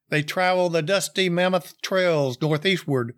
They 0.09 0.23
traveled 0.23 0.73
the 0.73 0.81
dusty 0.81 1.29
mammoth 1.29 1.81
trails 1.81 2.41
northeastward 2.41 3.15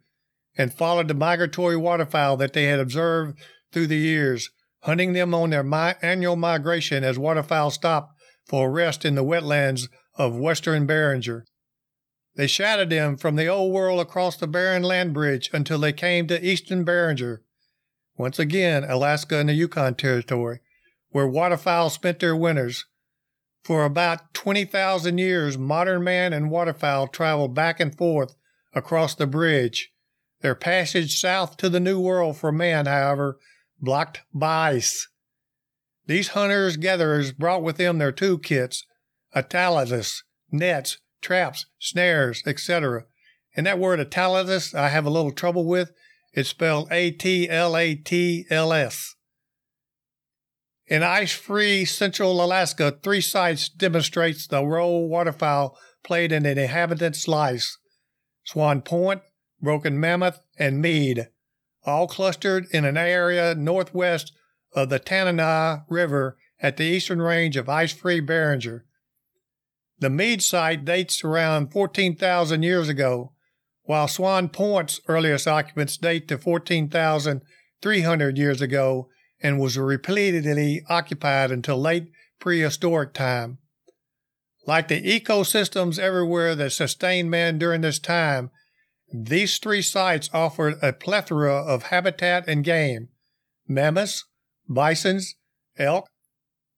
and 0.55 0.71
followed 0.71 1.07
the 1.07 1.15
migratory 1.15 1.75
waterfowl 1.75 2.37
that 2.37 2.53
they 2.53 2.65
had 2.65 2.79
observed 2.79 3.39
through 3.71 3.87
the 3.87 3.97
years, 3.97 4.51
hunting 4.81 5.13
them 5.13 5.34
on 5.34 5.50
their 5.50 5.63
mi- 5.63 5.93
annual 6.01 6.36
migration 6.36 7.03
as 7.03 7.17
waterfowl 7.19 7.72
stop 7.72 8.12
for 8.46 8.72
rest 8.72 9.03
in 9.03 9.15
the 9.15 9.24
wetlands 9.24 9.88
of 10.15 10.38
western 10.38 10.86
Beringer. 10.86 11.46
They 12.36 12.48
shadowed 12.48 12.91
them 12.91 13.17
from 13.17 13.36
the 13.36 13.48
old 13.48 13.74
world 13.74 14.00
across 14.00 14.38
the 14.38 14.48
barren 14.48 14.84
land 14.84 15.13
bridge 15.13 15.50
until 15.53 15.79
they 15.79 15.93
came 15.93 16.27
to 16.27 16.46
eastern 16.46 16.84
Beringer, 16.84 17.41
once 18.15 18.38
again 18.39 18.84
Alaska 18.84 19.38
and 19.38 19.50
the 19.50 19.53
Yukon 19.53 19.96
Territory, 19.96 20.60
where 21.10 21.27
waterfowl 21.27 21.89
spent 21.89 22.19
their 22.19 22.36
winters. 22.36 22.86
For 23.63 23.84
about 23.84 24.34
20,000 24.34 25.17
years, 25.17 25.57
modern 25.57 26.03
man 26.03 26.31
and 26.31 26.51
waterfowl 26.51 27.07
traveled 27.07 27.53
back 27.53 27.79
and 27.79 27.98
forth 27.98 28.36
across 28.74 29.15
the 29.15 29.27
bridge. 29.27 29.91
Their 30.41 30.55
passage 30.55 31.19
south 31.19 31.57
to 31.57 31.69
the 31.69 31.79
New 31.79 32.00
World 32.00 32.38
for 32.38 32.51
man, 32.51 32.86
however, 32.86 33.39
blocked 33.79 34.22
by 34.34 34.69
ice. 34.69 35.07
These 36.05 36.29
hunters 36.29 36.77
gatherers 36.77 37.31
brought 37.34 37.63
with 37.63 37.77
them 37.77 37.98
their 37.98 38.12
tool 38.12 38.38
kits, 38.38 38.86
atalases, 39.36 40.24
nets, 40.51 40.98
traps, 41.22 41.65
snares, 41.79 42.43
etc. 42.46 43.05
And 43.55 43.65
that 43.65 43.79
word 43.79 44.00
atalatus 44.00 44.74
I 44.74 44.89
have 44.89 45.05
a 45.05 45.10
little 45.10 45.31
trouble 45.31 45.65
with. 45.65 45.91
It's 46.34 46.50
spelled 46.50 46.88
A 46.91 47.12
T 47.12 47.50
L 47.50 47.75
A 47.75 47.96
T 47.96 48.46
L 48.50 48.72
S. 48.72 49.15
In 50.86 51.03
ice-free 51.03 51.84
central 51.84 52.41
Alaska, 52.41 52.98
three 53.03 53.19
sites 53.19 53.67
demonstrates 53.67 54.48
the 54.48 54.63
role 54.63 55.10
waterfowl 55.10 55.77
played 56.03 56.31
in 56.31 56.46
an 56.46 56.57
inhabitant's 56.57 57.27
lives. 57.27 57.77
Swan 58.46 58.81
Point, 58.81 59.22
Broken 59.62 60.00
Mammoth, 60.00 60.39
and 60.57 60.81
Mead, 60.81 61.27
all 61.88 62.08
clustered 62.08 62.67
in 62.72 62.86
an 62.86 62.98
area 62.98 63.56
northwest 63.56 64.34
of 64.74 64.89
the 64.89 65.00
Tanana 65.00 65.86
River 65.89 66.38
at 66.60 66.78
the 66.78 66.84
eastern 66.84 67.21
range 67.21 67.56
of 67.56 67.69
ice-free 67.69 68.19
Beringer. 68.19 68.86
The 70.00 70.10
Mead 70.10 70.43
site 70.43 70.86
dates 70.86 71.23
around 71.23 71.71
14,000 71.71 72.62
years 72.62 72.89
ago, 72.89 73.32
while 73.84 74.08
Swan 74.08 74.50
Point's 74.50 75.00
earliest 75.08 75.47
occupants 75.47 75.97
date 75.97 76.28
to 76.28 76.38
14,300 76.38 78.38
years 78.38 78.62
ago 78.62 79.08
and 79.41 79.60
was 79.60 79.78
repeatedly 79.78 80.84
occupied 80.89 81.52
until 81.52 81.80
late 81.80 82.12
prehistoric 82.39 83.13
time. 83.13 83.60
Like 84.65 84.89
the 84.89 85.02
ecosystems 85.02 85.97
everywhere 85.97 86.54
that 86.56 86.73
sustained 86.73 87.32
man 87.32 87.58
during 87.58 87.82
this 87.82 88.00
time, 88.00 88.52
these 89.12 89.58
three 89.58 89.82
sites 89.82 90.30
offered 90.34 90.76
a 90.82 90.93
plethora 90.93 91.56
of 91.56 91.84
habitat 91.84 92.48
and 92.48 92.63
game 92.63 93.10
mammoths, 93.67 94.26
bisons, 94.67 95.36
elk, 95.78 96.08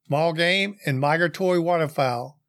small 0.08 0.34
game, 0.34 0.76
and 0.86 1.00
migratory 1.00 1.60
waterfowl 1.60 2.40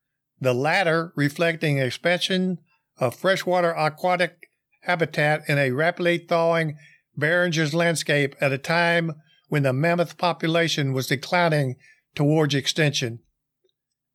the 0.40 0.54
latter 0.54 1.12
reflecting 1.16 1.78
expansion 1.78 2.58
of 2.98 3.14
freshwater 3.14 3.72
aquatic 3.72 4.48
habitat 4.82 5.42
in 5.48 5.58
a 5.58 5.70
rapidly 5.70 6.18
thawing 6.18 6.76
Beringer's 7.18 7.74
landscape 7.74 8.34
at 8.40 8.52
a 8.52 8.58
time 8.58 9.12
when 9.48 9.62
the 9.62 9.72
mammoth 9.72 10.16
population 10.16 10.92
was 10.92 11.08
declining 11.08 11.76
towards 12.14 12.54
extinction. 12.54 13.18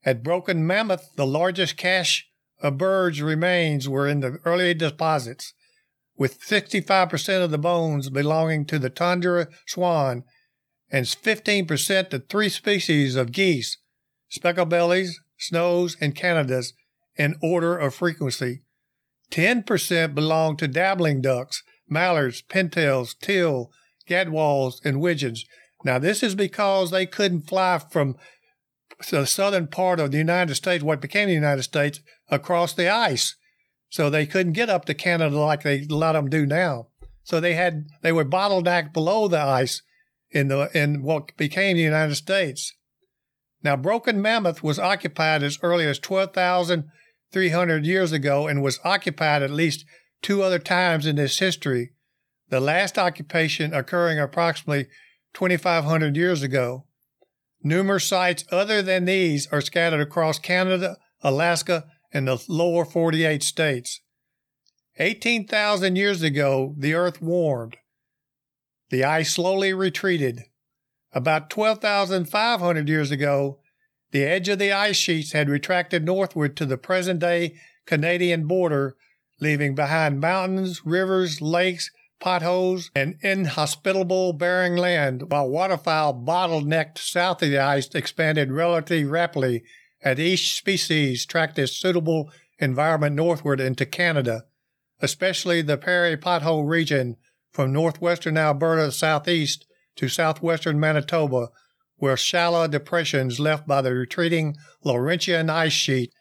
At 0.03 0.23
Broken 0.23 0.65
Mammoth, 0.65 1.15
the 1.15 1.27
largest 1.27 1.77
cache 1.77 2.27
of 2.61 2.77
birds' 2.77 3.21
remains 3.21 3.87
were 3.87 4.07
in 4.07 4.21
the 4.21 4.39
early 4.45 4.73
deposits, 4.73 5.53
with 6.17 6.41
65% 6.41 7.43
of 7.43 7.51
the 7.51 7.57
bones 7.57 8.09
belonging 8.09 8.65
to 8.65 8.79
the 8.79 8.89
tundra 8.89 9.47
swan 9.67 10.23
and 10.89 11.05
15% 11.05 12.09
to 12.09 12.19
three 12.19 12.49
species 12.49 13.15
of 13.15 13.31
geese, 13.31 13.77
speckled 14.29 14.69
bellies, 14.69 15.19
snows, 15.37 15.97
and 15.99 16.15
Canadas 16.15 16.73
in 17.17 17.35
order 17.41 17.77
of 17.77 17.95
frequency. 17.95 18.61
10% 19.31 20.15
belong 20.15 20.55
to 20.57 20.67
dabbling 20.67 21.21
ducks, 21.21 21.63
mallards, 21.89 22.41
pintails, 22.43 23.17
teal, 23.19 23.71
gadwalls, 24.07 24.75
and 24.85 25.01
widgeons. 25.01 25.45
Now, 25.83 25.99
this 25.99 26.23
is 26.23 26.35
because 26.35 26.91
they 26.91 27.05
couldn't 27.05 27.47
fly 27.47 27.79
from 27.79 28.15
the 29.09 29.25
southern 29.25 29.67
part 29.67 29.99
of 29.99 30.11
the 30.11 30.17
United 30.17 30.55
States, 30.55 30.83
what 30.83 31.01
became 31.01 31.27
the 31.27 31.33
United 31.33 31.63
States, 31.63 31.99
across 32.29 32.73
the 32.73 32.89
ice. 32.89 33.35
So 33.89 34.09
they 34.09 34.25
couldn't 34.25 34.53
get 34.53 34.69
up 34.69 34.85
to 34.85 34.93
Canada 34.93 35.37
like 35.37 35.63
they 35.63 35.85
let 35.85 36.13
them 36.13 36.29
do 36.29 36.45
now. 36.45 36.87
So 37.23 37.39
they 37.39 37.53
had 37.53 37.87
they 38.01 38.11
were 38.11 38.25
bottlenecked 38.25 38.93
below 38.93 39.27
the 39.27 39.39
ice 39.39 39.81
in 40.31 40.47
the 40.47 40.69
in 40.77 41.01
what 41.01 41.35
became 41.37 41.77
the 41.77 41.83
United 41.83 42.15
States. 42.15 42.73
Now, 43.63 43.75
Broken 43.75 44.21
Mammoth 44.21 44.61
was 44.61 44.77
occupied 44.77 45.41
as 45.41 45.57
early 45.63 45.87
as 45.87 45.97
12,300 45.97 47.85
years 47.85 48.11
ago 48.11 48.47
and 48.47 48.61
was 48.61 48.79
occupied 48.83 49.41
at 49.41 49.49
least 49.49 49.85
two 50.21 50.43
other 50.43 50.59
times 50.59 51.07
in 51.07 51.17
its 51.17 51.39
history, 51.39 51.93
the 52.49 52.59
last 52.59 52.99
occupation 52.99 53.73
occurring 53.73 54.19
approximately 54.19 54.87
2,500 55.33 56.15
years 56.15 56.43
ago. 56.43 56.85
Numerous 57.65 58.05
sites 58.05 58.45
other 58.51 58.83
than 58.83 59.05
these 59.05 59.47
are 59.47 59.59
scattered 59.59 59.99
across 59.99 60.37
Canada, 60.37 60.97
Alaska, 61.23 61.85
and 62.13 62.27
the 62.27 62.39
lower 62.47 62.85
48 62.85 63.41
states. 63.41 64.01
18,000 64.97 65.95
years 65.95 66.21
ago, 66.21 66.75
the 66.77 66.93
Earth 66.93 67.23
warmed. 67.23 67.77
The 68.91 69.03
ice 69.03 69.33
slowly 69.33 69.73
retreated. 69.73 70.43
About 71.11 71.49
12,500 71.49 72.87
years 72.87 73.09
ago, 73.09 73.61
the 74.11 74.23
edge 74.23 74.47
of 74.47 74.59
the 74.59 74.71
ice 74.71 74.95
sheets 74.95 75.31
had 75.31 75.49
retracted 75.49 76.05
northward 76.05 76.55
to 76.57 76.67
the 76.67 76.77
present 76.77 77.19
day 77.19 77.55
Canadian 77.87 78.45
border, 78.45 78.95
leaving 79.41 79.73
behind 79.73 80.19
mountains, 80.19 80.85
rivers, 80.85 81.41
lakes, 81.41 81.89
potholes, 82.19 82.89
and 82.95 83.15
inhospitable 83.21 84.33
barren 84.33 84.75
land, 84.75 85.31
while 85.31 85.49
waterfowl 85.49 86.13
bottlenecked 86.13 86.97
south 86.97 87.41
of 87.41 87.49
the 87.49 87.59
ice 87.59 87.87
expanded 87.93 88.51
relatively 88.51 89.05
rapidly 89.05 89.63
as 90.01 90.19
each 90.19 90.55
species 90.55 91.25
tracked 91.25 91.59
its 91.59 91.73
suitable 91.73 92.31
environment 92.59 93.15
northward 93.15 93.59
into 93.59 93.85
Canada, 93.85 94.45
especially 95.01 95.61
the 95.61 95.77
prairie 95.77 96.17
pothole 96.17 96.67
region 96.67 97.17
from 97.51 97.73
northwestern 97.73 98.37
Alberta 98.37 98.91
southeast 98.91 99.65
to 99.95 100.07
southwestern 100.07 100.79
Manitoba, 100.79 101.49
where 101.97 102.17
shallow 102.17 102.67
depressions 102.67 103.39
left 103.39 103.65
by 103.65 103.81
the 103.81 103.93
retreating 103.93 104.55
Laurentian 104.83 105.49
ice 105.49 105.71
sheet, 105.73 106.11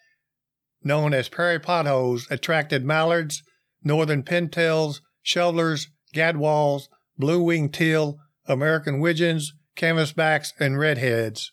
known 0.82 1.12
as 1.12 1.28
prairie 1.28 1.58
potholes, 1.58 2.26
attracted 2.30 2.84
mallards, 2.84 3.42
northern 3.82 4.22
pintails, 4.22 5.00
shovelers, 5.24 5.88
gadwalls, 6.14 6.84
blue-winged 7.18 7.74
teal, 7.74 8.18
American 8.46 9.00
widgeons, 9.00 9.54
canvasbacks, 9.76 10.52
and 10.60 10.78
redheads. 10.78 11.50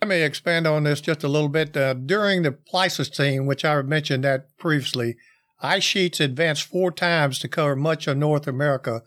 I 0.00 0.06
may 0.06 0.22
expand 0.22 0.66
on 0.66 0.84
this 0.84 1.00
just 1.00 1.24
a 1.24 1.28
little 1.28 1.48
bit. 1.48 1.76
Uh, 1.76 1.94
during 1.94 2.42
the 2.42 2.52
Pleistocene, 2.52 3.46
which 3.46 3.64
I 3.64 3.80
mentioned 3.82 4.22
that 4.22 4.56
previously, 4.58 5.16
ice 5.60 5.82
sheets 5.82 6.20
advanced 6.20 6.64
four 6.64 6.92
times 6.92 7.38
to 7.40 7.48
cover 7.48 7.74
much 7.74 8.06
of 8.06 8.18
North 8.18 8.46
America, 8.46 9.02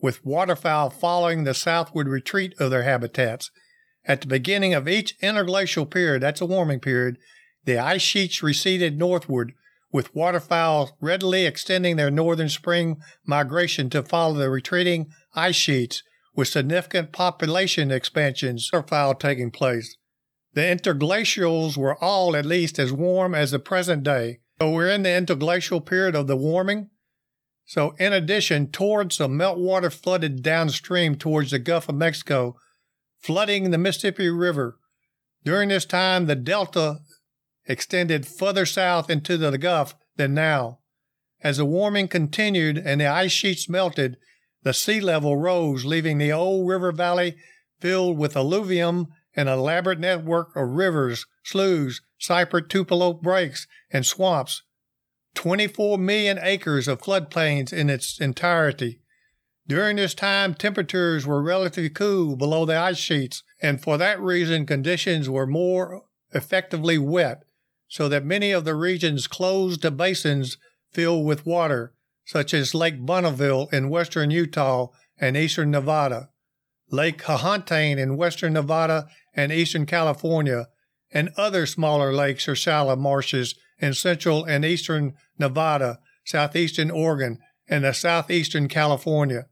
with 0.00 0.24
waterfowl 0.24 0.90
following 0.90 1.44
the 1.44 1.54
southward 1.54 2.06
retreat 2.06 2.54
of 2.60 2.70
their 2.70 2.84
habitats. 2.84 3.50
At 4.04 4.20
the 4.20 4.28
beginning 4.28 4.72
of 4.72 4.86
each 4.86 5.16
interglacial 5.20 5.86
period, 5.86 6.22
that's 6.22 6.40
a 6.40 6.46
warming 6.46 6.80
period, 6.80 7.18
the 7.64 7.78
ice 7.78 8.02
sheets 8.02 8.42
receded 8.42 8.96
northward, 8.96 9.52
with 9.96 10.14
waterfowl 10.14 10.94
readily 11.00 11.46
extending 11.46 11.96
their 11.96 12.10
northern 12.10 12.50
spring 12.50 12.98
migration 13.24 13.88
to 13.88 14.02
follow 14.02 14.34
the 14.34 14.50
retreating 14.50 15.06
ice 15.34 15.56
sheets, 15.56 16.02
with 16.34 16.48
significant 16.48 17.12
population 17.12 17.90
expansions 17.90 18.68
waterfowl 18.70 19.14
taking 19.14 19.50
place. 19.50 19.96
The 20.52 20.60
interglacials 20.60 21.78
were 21.78 21.96
all 22.04 22.36
at 22.36 22.44
least 22.44 22.78
as 22.78 22.92
warm 22.92 23.34
as 23.34 23.52
the 23.52 23.58
present 23.58 24.02
day. 24.02 24.40
So 24.60 24.70
we're 24.70 24.90
in 24.90 25.02
the 25.02 25.08
interglacial 25.08 25.80
period 25.80 26.14
of 26.14 26.26
the 26.26 26.36
warming. 26.36 26.90
So 27.64 27.94
in 27.98 28.12
addition, 28.12 28.70
torrents 28.70 29.18
of 29.18 29.30
meltwater 29.30 29.90
flooded 29.90 30.42
downstream 30.42 31.14
towards 31.14 31.52
the 31.52 31.58
Gulf 31.58 31.88
of 31.88 31.94
Mexico, 31.94 32.56
flooding 33.18 33.70
the 33.70 33.78
Mississippi 33.78 34.28
River. 34.28 34.76
During 35.42 35.70
this 35.70 35.86
time, 35.86 36.26
the 36.26 36.36
delta 36.36 36.98
extended 37.66 38.26
further 38.26 38.66
south 38.66 39.10
into 39.10 39.36
the 39.36 39.58
Gulf 39.58 39.94
than 40.16 40.34
now. 40.34 40.78
As 41.42 41.58
the 41.58 41.64
warming 41.64 42.08
continued 42.08 42.78
and 42.78 43.00
the 43.00 43.06
ice 43.06 43.32
sheets 43.32 43.68
melted, 43.68 44.16
the 44.62 44.72
sea 44.72 45.00
level 45.00 45.36
rose, 45.36 45.84
leaving 45.84 46.18
the 46.18 46.32
old 46.32 46.68
river 46.68 46.92
valley 46.92 47.36
filled 47.80 48.18
with 48.18 48.36
alluvium 48.36 49.08
and 49.34 49.48
an 49.48 49.58
elaborate 49.58 50.00
network 50.00 50.56
of 50.56 50.70
rivers, 50.70 51.26
sloughs, 51.44 52.00
cypress 52.18 52.64
tupelo 52.68 53.12
brakes, 53.12 53.66
and 53.90 54.06
swamps. 54.06 54.62
24 55.34 55.98
million 55.98 56.38
acres 56.40 56.88
of 56.88 57.02
floodplains 57.02 57.72
in 57.72 57.90
its 57.90 58.18
entirety. 58.18 59.00
During 59.68 59.96
this 59.96 60.14
time, 60.14 60.54
temperatures 60.54 61.26
were 61.26 61.42
relatively 61.42 61.90
cool 61.90 62.36
below 62.36 62.64
the 62.64 62.76
ice 62.76 62.96
sheets, 62.96 63.42
and 63.60 63.82
for 63.82 63.98
that 63.98 64.20
reason, 64.20 64.64
conditions 64.64 65.28
were 65.28 65.46
more 65.46 66.04
effectively 66.32 66.98
wet, 66.98 67.42
so 67.88 68.08
that 68.08 68.24
many 68.24 68.52
of 68.52 68.64
the 68.64 68.74
region's 68.74 69.26
closed 69.26 69.96
basins 69.96 70.56
filled 70.92 71.26
with 71.26 71.46
water, 71.46 71.94
such 72.24 72.52
as 72.52 72.74
Lake 72.74 73.04
Bonneville 73.04 73.68
in 73.72 73.90
western 73.90 74.30
Utah 74.30 74.88
and 75.18 75.36
eastern 75.36 75.70
Nevada, 75.70 76.30
Lake 76.90 77.22
Huatanay 77.22 77.96
in 77.96 78.16
western 78.16 78.52
Nevada 78.52 79.08
and 79.34 79.52
eastern 79.52 79.86
California, 79.86 80.66
and 81.12 81.30
other 81.36 81.66
smaller 81.66 82.12
lakes 82.12 82.48
or 82.48 82.54
shallow 82.54 82.96
marshes 82.96 83.54
in 83.78 83.94
central 83.94 84.44
and 84.44 84.64
eastern 84.64 85.14
Nevada, 85.38 85.98
southeastern 86.24 86.90
Oregon, 86.90 87.38
and 87.68 87.84
the 87.84 87.92
southeastern 87.92 88.68
California. 88.68 89.46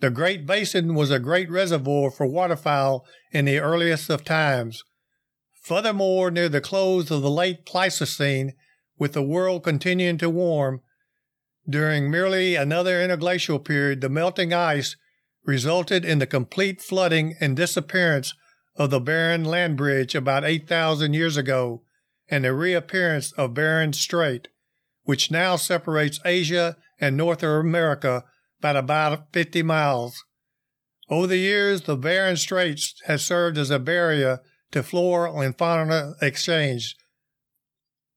The 0.00 0.10
Great 0.10 0.46
Basin 0.46 0.94
was 0.94 1.10
a 1.10 1.18
great 1.18 1.50
reservoir 1.50 2.10
for 2.10 2.26
waterfowl 2.26 3.06
in 3.32 3.46
the 3.46 3.58
earliest 3.58 4.10
of 4.10 4.24
times. 4.24 4.82
Furthermore, 5.66 6.30
near 6.30 6.48
the 6.48 6.60
close 6.60 7.10
of 7.10 7.22
the 7.22 7.30
late 7.30 7.66
Pleistocene, 7.66 8.52
with 9.00 9.14
the 9.14 9.22
world 9.22 9.64
continuing 9.64 10.16
to 10.18 10.30
warm, 10.30 10.80
during 11.68 12.08
merely 12.08 12.54
another 12.54 13.02
interglacial 13.02 13.58
period, 13.58 14.00
the 14.00 14.08
melting 14.08 14.52
ice 14.52 14.94
resulted 15.44 16.04
in 16.04 16.20
the 16.20 16.26
complete 16.26 16.80
flooding 16.80 17.34
and 17.40 17.56
disappearance 17.56 18.32
of 18.76 18.90
the 18.90 19.00
Bering 19.00 19.42
land 19.42 19.76
bridge 19.76 20.14
about 20.14 20.44
8,000 20.44 21.14
years 21.14 21.36
ago 21.36 21.82
and 22.28 22.44
the 22.44 22.54
reappearance 22.54 23.32
of 23.32 23.54
Bering 23.54 23.92
Strait, 23.92 24.46
which 25.02 25.32
now 25.32 25.56
separates 25.56 26.20
Asia 26.24 26.76
and 27.00 27.16
North 27.16 27.42
America 27.42 28.22
by 28.60 28.70
about 28.70 29.32
50 29.32 29.64
miles. 29.64 30.24
Over 31.08 31.26
the 31.26 31.38
years, 31.38 31.82
the 31.82 31.96
Bering 31.96 32.36
Straits 32.36 32.94
has 33.06 33.26
served 33.26 33.58
as 33.58 33.70
a 33.70 33.80
barrier 33.80 34.42
to 34.72 34.82
flora 34.82 35.32
and 35.32 35.56
fauna 35.56 36.14
exchange. 36.20 36.96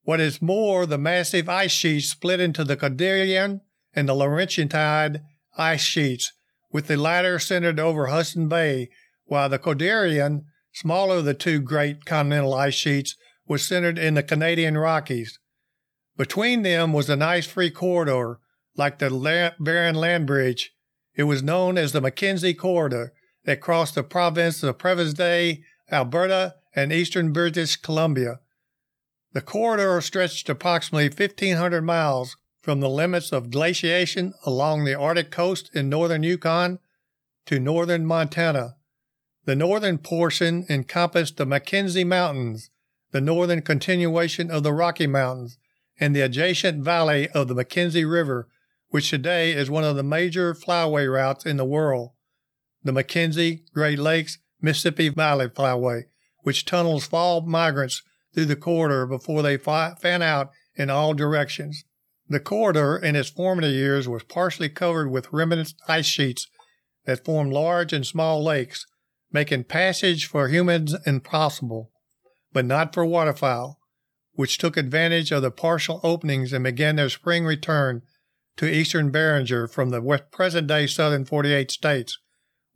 What 0.04 0.20
is 0.20 0.42
more, 0.42 0.86
the 0.86 0.98
massive 0.98 1.48
ice 1.48 1.72
sheets 1.72 2.10
split 2.10 2.40
into 2.40 2.64
the 2.64 2.78
Cordilleran 2.78 3.62
and 3.94 4.10
the 4.10 4.14
Laurentide 4.14 5.22
ice 5.58 5.82
sheets, 5.82 6.34
with 6.72 6.88
the 6.88 6.98
latter 6.98 7.38
centered 7.40 7.80
over 7.80 8.08
Hudson 8.08 8.48
Bay, 8.48 8.90
while 9.26 9.50
the 9.50 9.60
Cordilleran, 9.60 10.46
smaller 10.74 11.18
of 11.18 11.26
the 11.26 11.34
two 11.34 11.60
great 11.60 12.06
continental 12.06 12.54
ice 12.54 12.74
sheets, 12.74 13.16
was 13.48 13.68
centered 13.68 13.98
in 13.98 14.14
the 14.14 14.24
Canadian 14.24 14.78
Rockies. 14.78 15.40
Between 16.18 16.64
them 16.64 16.94
was 16.94 17.10
an 17.10 17.22
ice 17.22 17.48
free 17.48 17.72
corridor, 17.72 18.40
like 18.76 19.00
the 19.00 19.54
barren 19.60 19.96
Land 19.96 20.28
Bridge. 20.28 20.72
It 21.16 21.24
was 21.24 21.44
known 21.44 21.78
as 21.78 21.92
the 21.92 22.02
Mackenzie 22.02 22.54
Corridor 22.54 23.14
that 23.46 23.62
crossed 23.62 23.96
the 23.96 24.04
province 24.04 24.64
of 24.64 24.78
Prevost 24.78 25.18
Day, 25.18 25.64
Alberta, 25.92 26.56
and 26.76 26.94
eastern 26.94 27.34
British 27.34 27.76
Columbia. 27.78 28.40
The 29.34 29.42
corridor 29.42 30.02
stretched 30.02 30.50
approximately 30.50 31.10
1,500 31.10 31.82
miles 31.82 32.38
from 32.62 32.80
the 32.80 32.90
limits 32.90 33.32
of 33.32 33.52
glaciation 33.52 34.34
along 34.46 34.84
the 34.84 34.96
Arctic 34.96 35.32
coast 35.32 35.70
in 35.74 35.90
northern 35.90 36.24
Yukon 36.24 36.80
to 37.46 37.60
northern 37.60 38.06
Montana. 38.06 38.76
The 39.46 39.56
northern 39.56 39.98
portion 39.98 40.66
encompassed 40.70 41.38
the 41.38 41.46
Mackenzie 41.46 42.04
Mountains, 42.04 42.70
the 43.12 43.22
northern 43.22 43.62
continuation 43.62 44.52
of 44.52 44.64
the 44.64 44.74
Rocky 44.74 45.08
Mountains, 45.08 45.58
and 46.00 46.16
the 46.16 46.22
adjacent 46.22 46.84
valley 46.84 47.28
of 47.30 47.48
the 47.48 47.56
Mackenzie 47.56 48.06
River, 48.06 48.48
which 48.90 49.10
today 49.10 49.52
is 49.54 49.70
one 49.70 49.84
of 49.84 49.96
the 49.96 50.04
major 50.04 50.54
flyway 50.54 51.12
routes 51.12 51.46
in 51.46 51.58
the 51.58 51.66
world. 51.66 52.12
The 52.84 52.92
Mackenzie, 52.92 53.64
Great 53.74 54.00
Lakes, 54.00 54.38
Mississippi 54.62 55.10
Valley 55.10 55.48
Flyway, 55.48 56.04
which 56.44 56.66
tunnels 56.66 57.06
fall 57.06 57.42
migrants 57.42 58.02
through 58.34 58.46
the 58.46 58.56
corridor 58.56 59.06
before 59.06 59.42
they 59.42 59.58
fan 59.58 60.22
out 60.22 60.52
in 60.76 60.90
all 60.90 61.14
directions. 61.14 61.84
The 62.28 62.40
corridor 62.40 62.98
in 62.98 63.16
its 63.16 63.30
formative 63.30 63.74
years 63.74 64.08
was 64.08 64.24
partially 64.24 64.70
covered 64.70 65.10
with 65.10 65.34
remnant 65.34 65.74
ice 65.88 66.06
sheets 66.06 66.48
that 67.06 67.26
formed 67.26 67.54
large 67.54 67.92
and 67.92 68.06
small 68.06 68.44
lakes, 68.44 68.86
making 69.32 69.64
passage 69.64 70.28
for 70.28 70.48
humans 70.48 70.96
impossible, 71.06 71.92
but 72.54 72.66
not 72.66 72.94
for 72.94 73.06
waterfowl, 73.06 73.80
which 74.34 74.58
took 74.58 74.78
advantage 74.78 75.32
of 75.32 75.42
the 75.42 75.52
partial 75.52 76.00
openings 76.04 76.54
and 76.54 76.64
began 76.64 76.96
their 76.98 77.10
spring 77.10 77.46
return 77.46 78.04
to 78.58 78.70
eastern 78.70 79.10
Beringer 79.10 79.68
from 79.68 79.90
the 79.90 80.02
present 80.32 80.68
day 80.68 80.86
southern 80.86 81.26
48 81.26 81.72
states, 81.72 82.20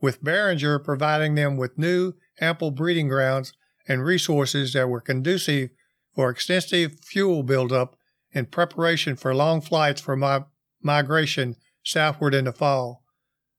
with 0.04 0.22
Beringer 0.22 0.80
providing 0.80 1.36
them 1.36 1.56
with 1.56 1.78
new, 1.78 2.12
ample 2.42 2.72
breeding 2.72 3.08
grounds 3.08 3.54
and 3.88 4.04
resources 4.04 4.74
that 4.74 4.89
were 4.89 5.00
conducive 5.00 5.70
for 6.13 6.30
extensive 6.30 7.00
fuel 7.00 7.42
buildup 7.42 7.96
in 8.34 8.46
preparation 8.46 9.16
for 9.16 9.34
long 9.34 9.62
flights 9.62 10.02
for 10.02 10.18
mi- 10.18 10.39
migration 10.82 11.56
southward 11.86 12.34
in 12.34 12.44
the 12.44 12.52
fall. 12.52 13.06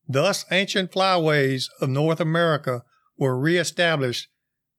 Thus, 0.07 0.45
ancient 0.51 0.93
flyways 0.93 1.71
of 1.81 1.89
North 1.89 2.21
America 2.21 2.83
were 3.17 3.41
reestablished 3.41 4.29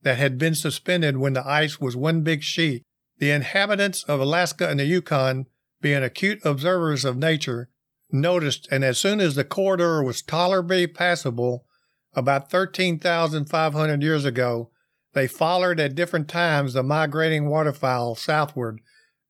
that 0.03 0.19
had 0.19 0.37
been 0.37 0.53
suspended 0.53 1.17
when 1.17 1.33
the 1.33 1.47
ice 1.47 1.81
was 1.81 1.95
one 1.95 2.21
big 2.21 2.43
sheet. 2.43 2.83
The 3.17 3.31
inhabitants 3.31 4.03
of 4.03 4.19
Alaska 4.19 4.69
and 4.69 4.79
the 4.79 4.85
Yukon, 4.85 5.47
being 5.81 6.03
acute 6.03 6.45
observers 6.45 7.03
of 7.05 7.17
nature, 7.17 7.69
noticed, 8.11 8.67
and 8.71 8.83
as 8.83 8.97
soon 8.97 9.19
as 9.19 9.35
the 9.35 9.43
corridor 9.43 10.03
was 10.03 10.21
tolerably 10.21 10.87
passable, 10.87 11.65
about 12.13 12.49
13,500 12.49 14.01
years 14.01 14.25
ago, 14.25 14.71
they 15.13 15.27
followed 15.27 15.79
at 15.79 15.95
different 15.95 16.27
times 16.27 16.73
the 16.73 16.83
migrating 16.83 17.49
waterfowl 17.49 18.15
southward, 18.15 18.79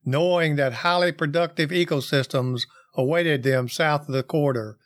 knowing 0.03 0.55
that 0.55 0.73
highly 0.73 1.11
productive 1.11 1.69
ecosystems 1.69 2.61
awaited 2.95 3.43
them 3.43 3.67
south 3.67 4.07
of 4.07 4.13
the 4.13 4.23
corridor, 4.23 4.77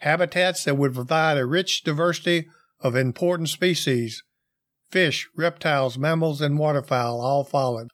habitats 0.00 0.64
that 0.64 0.76
would 0.76 0.94
provide 0.94 1.38
a 1.38 1.46
rich 1.46 1.82
diversity 1.84 2.48
of 2.80 2.96
important 2.96 3.48
species. 3.48 4.22
Fish, 4.90 5.28
reptiles, 5.36 5.96
mammals, 5.96 6.40
and 6.40 6.58
waterfowl 6.58 7.20
all 7.20 7.44
followed. 7.44 7.88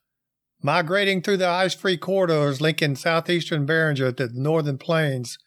Migrating 0.61 1.23
through 1.23 1.37
the 1.37 1.47
ice 1.47 1.75
free 1.75 1.97
corridors 1.97 2.61
linking 2.61 2.97
southeastern 2.97 3.65
Beringer 3.65 4.13
to 4.13 4.27
the 4.27 4.41
northern 4.41 4.79
plains 4.79 5.39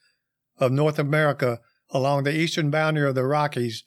of 0.58 0.72
North 0.72 0.98
America 0.98 1.60
along 1.90 2.24
the 2.24 2.36
eastern 2.36 2.72
boundary 2.72 3.10
of 3.10 3.16
the 3.16 3.26
Rockies, 3.26 3.84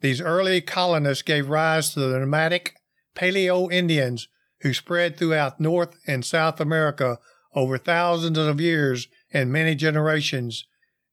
these 0.00 0.20
early 0.20 0.60
colonists 0.60 1.22
gave 1.22 1.48
rise 1.48 1.92
to 1.92 2.00
the 2.00 2.18
nomadic 2.18 2.76
Paleo 3.16 3.72
Indians 3.72 4.28
who 4.60 4.72
spread 4.72 5.16
throughout 5.16 5.60
North 5.60 5.96
and 6.06 6.24
South 6.24 6.60
America 6.60 7.18
over 7.54 7.78
thousands 7.78 8.38
of 8.38 8.60
years 8.60 9.08
and 9.32 9.52
many 9.52 9.74
generations, 9.74 10.64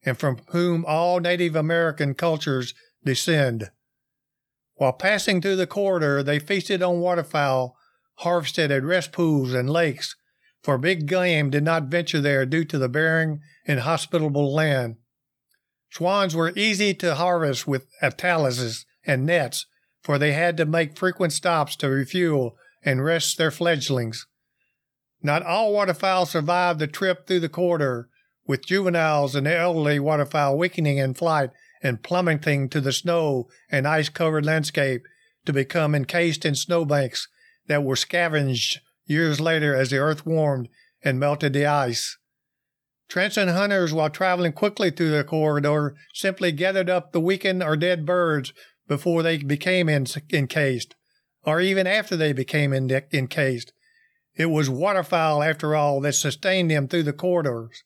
and 0.04 0.16
from 0.18 0.40
whom 0.50 0.84
all 0.86 1.18
Native 1.18 1.56
American 1.56 2.14
cultures 2.14 2.74
descend. 3.04 3.70
While 4.74 4.92
passing 4.92 5.40
through 5.40 5.56
the 5.56 5.66
corridor, 5.66 6.22
they 6.22 6.38
feasted 6.38 6.82
on 6.82 7.00
waterfowl 7.00 7.76
harvested 8.16 8.70
at 8.70 8.82
rest 8.82 9.12
pools 9.12 9.52
and 9.52 9.68
lakes, 9.68 10.16
for 10.62 10.78
big 10.78 11.06
game 11.06 11.50
did 11.50 11.62
not 11.62 11.84
venture 11.84 12.20
there 12.20 12.46
due 12.46 12.64
to 12.64 12.78
the 12.78 12.88
barren 12.88 13.40
and 13.66 13.80
hospitable 13.80 14.52
land. 14.52 14.96
Swans 15.90 16.34
were 16.34 16.52
easy 16.56 16.92
to 16.94 17.14
harvest 17.14 17.66
with 17.66 17.86
atalases 18.02 18.84
and 19.06 19.24
nets, 19.24 19.66
for 20.02 20.18
they 20.18 20.32
had 20.32 20.56
to 20.56 20.66
make 20.66 20.98
frequent 20.98 21.32
stops 21.32 21.76
to 21.76 21.88
refuel 21.88 22.56
and 22.82 23.04
rest 23.04 23.38
their 23.38 23.50
fledglings. 23.50 24.26
Not 25.22 25.42
all 25.42 25.72
waterfowl 25.72 26.26
survived 26.26 26.78
the 26.78 26.86
trip 26.86 27.26
through 27.26 27.40
the 27.40 27.48
corridor, 27.48 28.08
with 28.46 28.66
juveniles 28.66 29.34
and 29.34 29.46
elderly 29.46 29.98
waterfowl 29.98 30.56
weakening 30.56 30.98
in 30.98 31.14
flight 31.14 31.50
and 31.82 32.02
plummeting 32.02 32.68
to 32.68 32.80
the 32.80 32.92
snow 32.92 33.48
and 33.70 33.86
ice 33.86 34.08
covered 34.08 34.44
landscape 34.44 35.02
to 35.44 35.52
become 35.52 35.94
encased 35.94 36.44
in 36.44 36.54
snowbanks 36.54 37.28
that 37.68 37.84
were 37.84 37.96
scavenged 37.96 38.80
years 39.06 39.40
later 39.40 39.74
as 39.74 39.90
the 39.90 39.98
earth 39.98 40.26
warmed 40.26 40.68
and 41.02 41.20
melted 41.20 41.52
the 41.52 41.66
ice. 41.66 42.16
Transient 43.08 43.50
hunters, 43.50 43.92
while 43.92 44.10
traveling 44.10 44.52
quickly 44.52 44.90
through 44.90 45.10
the 45.10 45.22
corridor, 45.22 45.94
simply 46.12 46.50
gathered 46.50 46.90
up 46.90 47.12
the 47.12 47.20
weakened 47.20 47.62
or 47.62 47.76
dead 47.76 48.04
birds 48.04 48.52
before 48.88 49.22
they 49.22 49.38
became 49.38 49.88
encased, 49.88 50.94
or 51.44 51.60
even 51.60 51.86
after 51.86 52.16
they 52.16 52.32
became 52.32 52.72
encased. 52.72 53.72
It 54.34 54.46
was 54.46 54.68
waterfowl, 54.68 55.42
after 55.42 55.74
all, 55.74 56.00
that 56.00 56.14
sustained 56.14 56.70
them 56.70 56.88
through 56.88 57.04
the 57.04 57.12
corridors. 57.12 57.82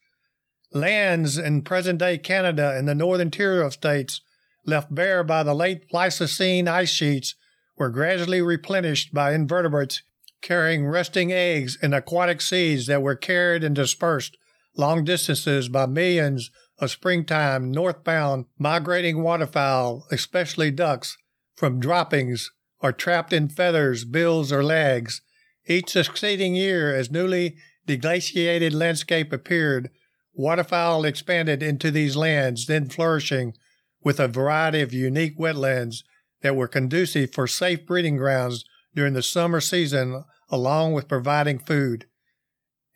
Lands 0.72 1.36
in 1.36 1.62
present 1.62 1.98
day 1.98 2.16
Canada 2.16 2.74
and 2.76 2.88
the 2.88 2.94
northern 2.94 3.28
interior 3.28 3.62
of 3.62 3.74
states, 3.74 4.20
left 4.66 4.94
bare 4.94 5.22
by 5.22 5.42
the 5.42 5.54
late 5.54 5.88
Pleistocene 5.88 6.66
ice 6.66 6.90
sheets, 6.90 7.34
were 7.80 7.88
gradually 7.88 8.42
replenished 8.42 9.14
by 9.14 9.32
invertebrates 9.32 10.02
carrying 10.42 10.86
resting 10.86 11.32
eggs 11.32 11.78
and 11.80 11.94
aquatic 11.94 12.38
seeds 12.42 12.86
that 12.86 13.00
were 13.00 13.16
carried 13.16 13.64
and 13.64 13.74
dispersed 13.74 14.36
long 14.76 15.02
distances 15.02 15.70
by 15.70 15.86
millions 15.86 16.50
of 16.78 16.90
springtime 16.90 17.72
northbound 17.72 18.44
migrating 18.58 19.22
waterfowl, 19.22 20.06
especially 20.12 20.70
ducks, 20.70 21.16
from 21.56 21.80
droppings 21.80 22.50
or 22.80 22.92
trapped 22.92 23.32
in 23.32 23.48
feathers, 23.48 24.04
bills, 24.04 24.52
or 24.52 24.62
legs. 24.62 25.22
Each 25.66 25.90
succeeding 25.90 26.54
year, 26.54 26.94
as 26.94 27.10
newly 27.10 27.56
deglaciated 27.86 28.74
landscape 28.74 29.32
appeared, 29.32 29.88
waterfowl 30.34 31.06
expanded 31.06 31.62
into 31.62 31.90
these 31.90 32.14
lands, 32.14 32.66
then 32.66 32.90
flourishing 32.90 33.54
with 34.02 34.20
a 34.20 34.28
variety 34.28 34.82
of 34.82 34.92
unique 34.92 35.38
wetlands 35.38 36.02
that 36.42 36.56
were 36.56 36.68
conducive 36.68 37.32
for 37.32 37.46
safe 37.46 37.86
breeding 37.86 38.16
grounds 38.16 38.64
during 38.94 39.14
the 39.14 39.22
summer 39.22 39.60
season, 39.60 40.24
along 40.50 40.92
with 40.92 41.08
providing 41.08 41.58
food. 41.58 42.06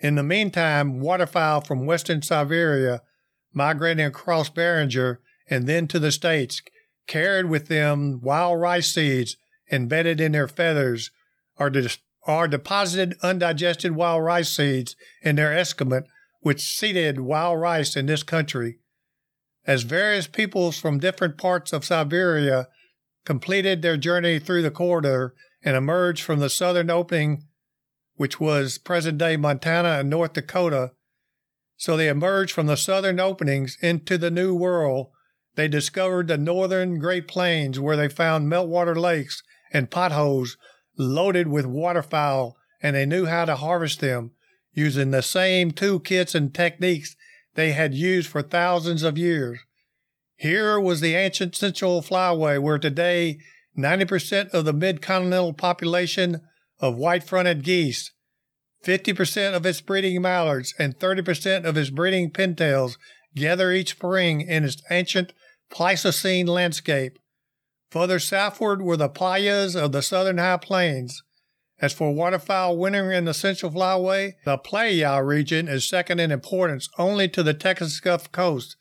In 0.01 0.17
the 0.17 0.23
meantime, 0.23 1.01
waterfowl 1.01 1.61
from 1.63 1.87
western 1.87 2.23
Siberia, 2.23 3.03
migrating 3.53 4.05
across 4.05 4.49
Beringer 4.51 5.21
and 5.49 5.67
then 5.67 5.87
to 5.89 5.99
the 5.99 6.13
States, 6.13 6.63
carried 7.07 7.47
with 7.47 7.69
them 7.69 8.21
wild 8.23 8.61
rice 8.61 8.93
seeds 8.93 9.37
embedded 9.71 10.21
in 10.21 10.33
their 10.33 10.49
feathers, 10.49 11.11
or, 11.57 11.71
de- 11.71 11.89
deposited 12.49 13.17
undigested 13.23 13.93
wild 13.93 14.25
rice 14.25 14.51
seeds 14.51 14.97
in 15.23 15.37
their 15.37 15.57
excrement, 15.57 16.07
which 16.41 16.61
seeded 16.61 17.21
wild 17.21 17.61
rice 17.61 17.97
in 17.97 18.07
this 18.07 18.23
country. 18.23 18.79
As 19.67 19.83
various 19.83 20.27
peoples 20.27 20.79
from 20.79 20.99
different 20.99 21.39
parts 21.39 21.73
of 21.73 21.85
Siberia 21.85 22.69
completed 23.25 23.83
their 23.83 23.97
journey 23.97 24.39
through 24.39 24.63
the 24.63 24.71
corridor 24.71 25.35
and 25.63 25.77
emerged 25.77 26.23
from 26.23 26.41
the 26.41 26.51
southern 26.51 26.91
opening, 26.91 27.45
which 28.17 28.39
was 28.39 28.79
present 28.79 29.19
day 29.19 29.37
Montana 29.37 30.01
and 30.01 30.11
North 30.11 30.35
Dakota. 30.35 30.93
So 31.77 31.97
they 31.97 32.09
emerged 32.09 32.53
from 32.53 32.67
the 32.67 32.77
southern 32.77 33.19
openings 33.19 33.77
into 33.81 34.19
the 34.19 34.31
New 34.31 34.55
World. 34.55 35.09
They 35.57 35.69
discovered 35.69 36.29
the 36.29 36.39
northern 36.39 36.99
Great 36.99 37.27
Plains 37.27 37.81
where 37.81 37.97
they 37.97 38.09
found 38.09 38.51
meltwater 38.51 38.97
lakes 38.97 39.43
and 39.73 39.91
potholes 39.91 40.57
loaded 40.97 41.49
with 41.49 41.67
waterfowl, 41.67 42.57
and 42.83 42.95
they 42.95 43.07
knew 43.07 43.27
how 43.27 43.45
to 43.45 43.57
harvest 43.57 44.01
them 44.01 44.33
using 44.73 45.11
the 45.11 45.23
same 45.23 45.71
toolkits 45.71 46.35
and 46.35 46.53
techniques 46.53 47.17
they 47.55 47.73
had 47.73 47.95
used 47.95 48.29
for 48.29 48.43
thousands 48.43 49.03
of 49.03 49.17
years. 49.17 49.61
Here 50.37 50.81
was 50.81 51.01
the 51.01 51.15
ancient 51.15 51.55
Central 51.55 52.03
Flyway 52.03 52.61
where 52.61 52.79
today 52.79 53.39
90% 53.79 54.51
of 54.51 54.65
the 54.65 54.73
mid-continental 54.73 55.53
population 55.53 56.41
of 56.81 56.97
white-fronted 56.97 57.63
geese, 57.63 58.13
50% 58.85 59.55
of 59.55 59.65
its 59.65 59.81
breeding 59.81 60.21
mallards, 60.21 60.75
and 60.79 60.99
30% 60.99 61.65
of 61.65 61.77
its 61.77 61.91
breeding 61.91 62.31
pintails 62.31 62.97
gather 63.35 63.73
each 63.73 63.91
spring 63.91 64.43
in 64.43 64.65
its 64.65 64.83
ancient 64.91 65.33
Pleistocene 65.71 66.47
landscape. 66.47 67.19
Further 67.91 68.19
southward 68.19 68.83
were 68.83 68.97
the 68.97 69.09
playas 69.09 69.75
of 69.75 69.93
the 69.93 70.03
southern 70.03 70.39
high 70.39 70.57
plains. 70.57 71.23
As 71.81 71.93
for 71.93 72.13
waterfowl 72.13 72.77
wintering 72.77 73.17
in 73.17 73.25
the 73.25 73.35
Central 73.35 73.73
Flyway, 73.73 74.35
the 74.45 74.59
playa 74.59 75.23
region 75.23 75.69
is 75.69 75.89
second 75.89 76.21
in 76.21 76.31
importance 76.31 76.89
only 76.99 77.29
to 77.29 77.43
the 77.43 77.55
Texas 77.55 77.99
Gulf 78.01 78.31
Coast, 78.31 78.77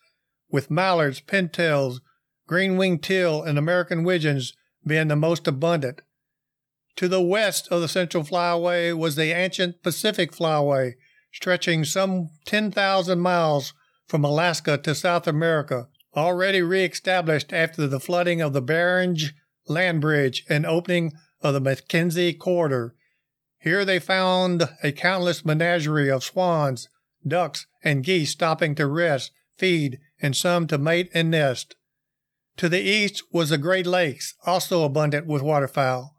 with 0.53 0.69
mallards, 0.69 1.19
pintails, 1.19 1.99
green-winged 2.47 3.01
teal, 3.01 3.41
and 3.41 3.57
American 3.57 4.03
widgeons 4.03 4.53
being 4.85 5.07
the 5.07 5.15
most 5.15 5.47
abundant. 5.47 5.99
To 6.97 7.07
the 7.07 7.21
west 7.21 7.67
of 7.69 7.81
the 7.81 7.87
Central 7.87 8.23
Flyway 8.23 8.95
was 8.95 9.15
the 9.15 9.35
ancient 9.35 9.81
Pacific 9.81 10.31
Flyway, 10.31 10.93
stretching 11.31 11.83
some 11.83 12.29
10,000 12.45 13.19
miles 13.19 13.73
from 14.07 14.23
Alaska 14.23 14.77
to 14.77 14.93
South 14.93 15.25
America, 15.25 15.87
already 16.15 16.61
re-established 16.61 17.51
after 17.51 17.87
the 17.87 17.99
flooding 17.99 18.39
of 18.39 18.53
the 18.53 18.61
Bering 18.61 19.17
land 19.67 20.01
bridge 20.01 20.45
and 20.47 20.67
opening 20.67 21.13
of 21.41 21.55
the 21.55 21.61
Mackenzie 21.61 22.33
Corridor. 22.33 22.93
Here 23.57 23.83
they 23.85 23.97
found 23.97 24.69
a 24.83 24.91
countless 24.91 25.43
menagerie 25.43 26.11
of 26.11 26.23
swans, 26.23 26.89
ducks, 27.25 27.65
and 27.83 28.03
geese 28.03 28.29
stopping 28.29 28.75
to 28.75 28.85
rest, 28.85 29.31
feed, 29.57 29.99
and 30.23 30.35
some 30.35 30.65
to 30.67 30.77
mate 30.79 31.11
and 31.13 31.29
nest. 31.29 31.75
To 32.57 32.69
the 32.69 32.81
east 32.81 33.21
was 33.31 33.49
the 33.49 33.57
Great 33.57 33.85
Lakes, 33.85 34.35
also 34.45 34.83
abundant 34.83 35.27
with 35.27 35.41
waterfowl. 35.41 36.15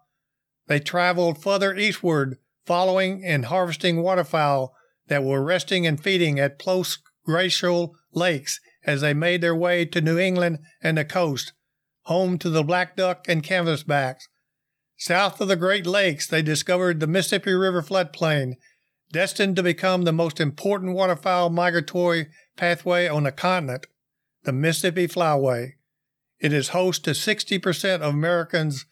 They 0.67 0.79
traveled 0.79 1.43
further 1.43 1.75
eastward, 1.75 2.37
following 2.67 3.25
and 3.25 3.47
harvesting 3.47 4.03
waterfowl 4.03 4.75
that 5.09 5.25
were 5.25 5.43
resting 5.43 5.87
and 5.87 6.03
feeding 6.03 6.39
at 6.39 6.59
post 6.59 7.01
glacial 7.27 7.95
lakes 8.13 8.61
as 8.85 9.01
they 9.01 9.15
made 9.15 9.41
their 9.41 9.55
way 9.55 9.85
to 9.87 10.01
New 10.01 10.19
England 10.19 10.59
and 10.83 10.99
the 10.99 11.05
coast, 11.05 11.53
home 12.03 12.39
to 12.39 12.51
the 12.51 12.63
black 12.63 12.97
duck 12.97 13.25
and 13.27 13.43
canvasbacks. 13.43 14.29
South 14.97 15.41
of 15.41 15.49
the 15.49 15.57
Great 15.57 15.87
Lakes, 15.87 16.27
they 16.27 16.43
discovered 16.43 17.01
the 17.01 17.07
Mississippi 17.07 17.53
River 17.53 17.83
floodplain, 17.83 18.55
destined 19.13 19.57
to 19.57 19.63
become 19.63 20.03
the 20.03 20.13
most 20.13 20.41
important 20.41 20.95
waterfowl 20.95 21.51
migratory 21.51 22.29
pathway 22.57 23.09
on 23.09 23.25
the 23.25 23.33
continent, 23.33 23.87
the 24.45 24.53
Mississippi 24.53 25.09
Flyway. 25.09 25.73
It 26.39 26.53
is 26.53 26.69
host 26.69 27.05
to 27.05 27.11
60% 27.11 27.95
of 27.97 28.15
Americans' 28.15 28.87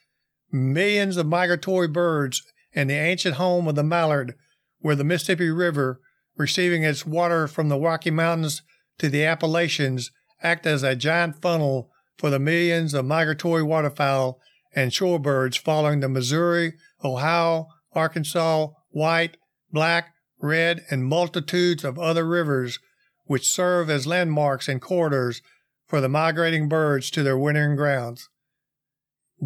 millions 0.50 1.16
of 1.16 1.26
migratory 1.26 1.88
birds 1.88 2.42
and 2.74 2.88
the 2.88 2.94
ancient 2.94 3.36
home 3.36 3.68
of 3.68 3.74
the 3.74 3.82
mallard, 3.82 4.34
where 4.80 4.96
the 4.96 5.04
Mississippi 5.04 5.50
River, 5.50 6.00
receiving 6.36 6.82
its 6.82 7.06
water 7.06 7.46
from 7.46 7.68
the 7.68 7.78
Rocky 7.78 8.10
Mountains 8.10 8.62
to 8.98 9.08
the 9.08 9.24
Appalachians, 9.24 10.10
act 10.42 10.66
as 10.66 10.82
a 10.82 10.96
giant 10.96 11.40
funnel 11.40 11.90
for 12.16 12.30
the 12.30 12.38
millions 12.38 12.94
of 12.94 13.04
migratory 13.04 13.62
waterfowl 13.62 14.40
and 14.74 14.90
shorebirds 14.90 15.58
following 15.58 16.00
the 16.00 16.08
Missouri, 16.08 16.74
Ohio, 17.04 17.68
Arkansas, 17.92 18.68
white, 18.90 19.36
black, 19.70 20.14
red, 20.40 20.84
and 20.90 21.04
multitudes 21.04 21.84
of 21.84 21.98
other 21.98 22.26
rivers 22.26 22.78
which 23.24 23.50
serve 23.50 23.88
as 23.88 24.06
landmarks 24.06 24.68
and 24.68 24.80
corridors 24.80 25.42
for 25.86 26.00
the 26.00 26.08
migrating 26.08 26.68
birds 26.68 27.10
to 27.10 27.22
their 27.22 27.38
wintering 27.38 27.76
grounds. 27.76 28.28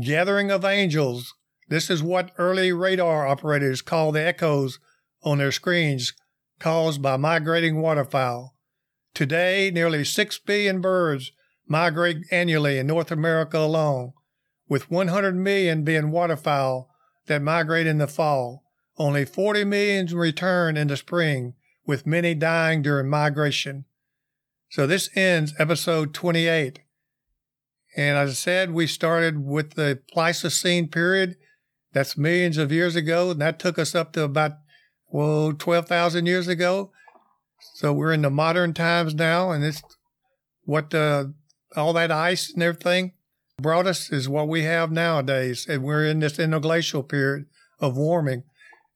Gathering 0.00 0.50
of 0.50 0.64
angels. 0.64 1.34
This 1.68 1.90
is 1.90 2.02
what 2.02 2.30
early 2.38 2.72
radar 2.72 3.26
operators 3.26 3.82
call 3.82 4.12
the 4.12 4.22
echoes 4.22 4.78
on 5.22 5.38
their 5.38 5.52
screens 5.52 6.12
caused 6.58 7.02
by 7.02 7.16
migrating 7.16 7.80
waterfowl. 7.80 8.54
Today, 9.14 9.70
nearly 9.72 10.04
6 10.04 10.38
billion 10.40 10.80
birds 10.80 11.32
migrate 11.66 12.18
annually 12.30 12.78
in 12.78 12.86
North 12.86 13.10
America 13.10 13.58
alone, 13.58 14.12
with 14.68 14.90
100 14.90 15.34
million 15.34 15.84
being 15.84 16.10
waterfowl 16.10 16.88
that 17.26 17.42
migrate 17.42 17.86
in 17.86 17.98
the 17.98 18.06
fall. 18.06 18.62
Only 18.98 19.24
40 19.24 19.64
million 19.64 20.06
return 20.06 20.76
in 20.76 20.88
the 20.88 20.96
spring, 20.96 21.54
with 21.86 22.06
many 22.06 22.34
dying 22.34 22.82
during 22.82 23.08
migration. 23.08 23.84
So 24.70 24.86
this 24.86 25.08
ends 25.14 25.54
episode 25.58 26.12
28. 26.12 26.80
And 27.96 28.18
as 28.18 28.30
I 28.30 28.34
said, 28.34 28.72
we 28.72 28.86
started 28.86 29.44
with 29.44 29.74
the 29.74 30.00
Pleistocene 30.12 30.88
period. 30.88 31.36
That's 31.92 32.18
millions 32.18 32.58
of 32.58 32.72
years 32.72 32.96
ago. 32.96 33.30
And 33.30 33.40
that 33.40 33.58
took 33.58 33.78
us 33.78 33.94
up 33.94 34.12
to 34.12 34.24
about 34.24 34.52
well, 35.08 35.52
12,000 35.52 36.26
years 36.26 36.48
ago. 36.48 36.90
So 37.74 37.92
we're 37.92 38.12
in 38.12 38.22
the 38.22 38.30
modern 38.30 38.74
times 38.74 39.14
now, 39.14 39.50
and 39.50 39.64
it's 39.64 39.82
what 40.64 40.92
uh, 40.94 41.26
all 41.74 41.92
that 41.94 42.10
ice 42.10 42.52
and 42.52 42.62
everything 42.62 43.12
brought 43.60 43.86
us 43.86 44.10
is 44.10 44.28
what 44.28 44.48
we 44.48 44.62
have 44.62 44.90
nowadays. 44.90 45.66
And 45.68 45.82
we're 45.82 46.06
in 46.06 46.20
this 46.20 46.38
interglacial 46.38 47.02
period 47.02 47.46
of 47.80 47.96
warming. 47.96 48.44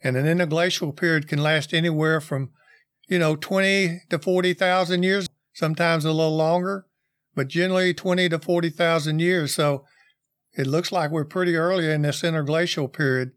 And 0.03 0.17
an 0.17 0.27
interglacial 0.27 0.93
period 0.93 1.29
can 1.29 1.43
last 1.43 1.73
anywhere 1.73 2.21
from, 2.21 2.51
you 3.11 3.19
know, 3.19 3.35
20 3.35 4.03
to 4.09 4.19
40,000 4.19 5.03
years, 5.03 5.29
sometimes 5.53 6.05
a 6.05 6.13
little 6.13 6.37
longer, 6.37 6.87
but 7.35 7.49
generally 7.49 7.93
20 7.93 8.29
to 8.29 8.39
40,000 8.39 9.19
years. 9.19 9.53
So 9.53 9.85
it 10.57 10.69
looks 10.69 10.93
like 10.93 11.11
we're 11.11 11.25
pretty 11.25 11.57
early 11.57 11.91
in 11.91 12.03
this 12.03 12.23
interglacial 12.23 12.89
period. 12.89 13.33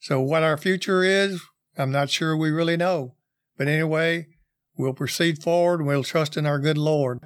So 0.00 0.20
what 0.20 0.42
our 0.42 0.56
future 0.56 1.04
is, 1.04 1.40
I'm 1.78 1.92
not 1.92 2.10
sure 2.10 2.36
we 2.36 2.50
really 2.50 2.76
know. 2.76 3.14
But 3.56 3.68
anyway, 3.68 4.26
we'll 4.76 4.92
proceed 4.92 5.42
forward 5.42 5.78
and 5.78 5.86
we'll 5.86 6.02
trust 6.02 6.36
in 6.36 6.44
our 6.44 6.58
good 6.58 6.76
Lord. 6.76 7.20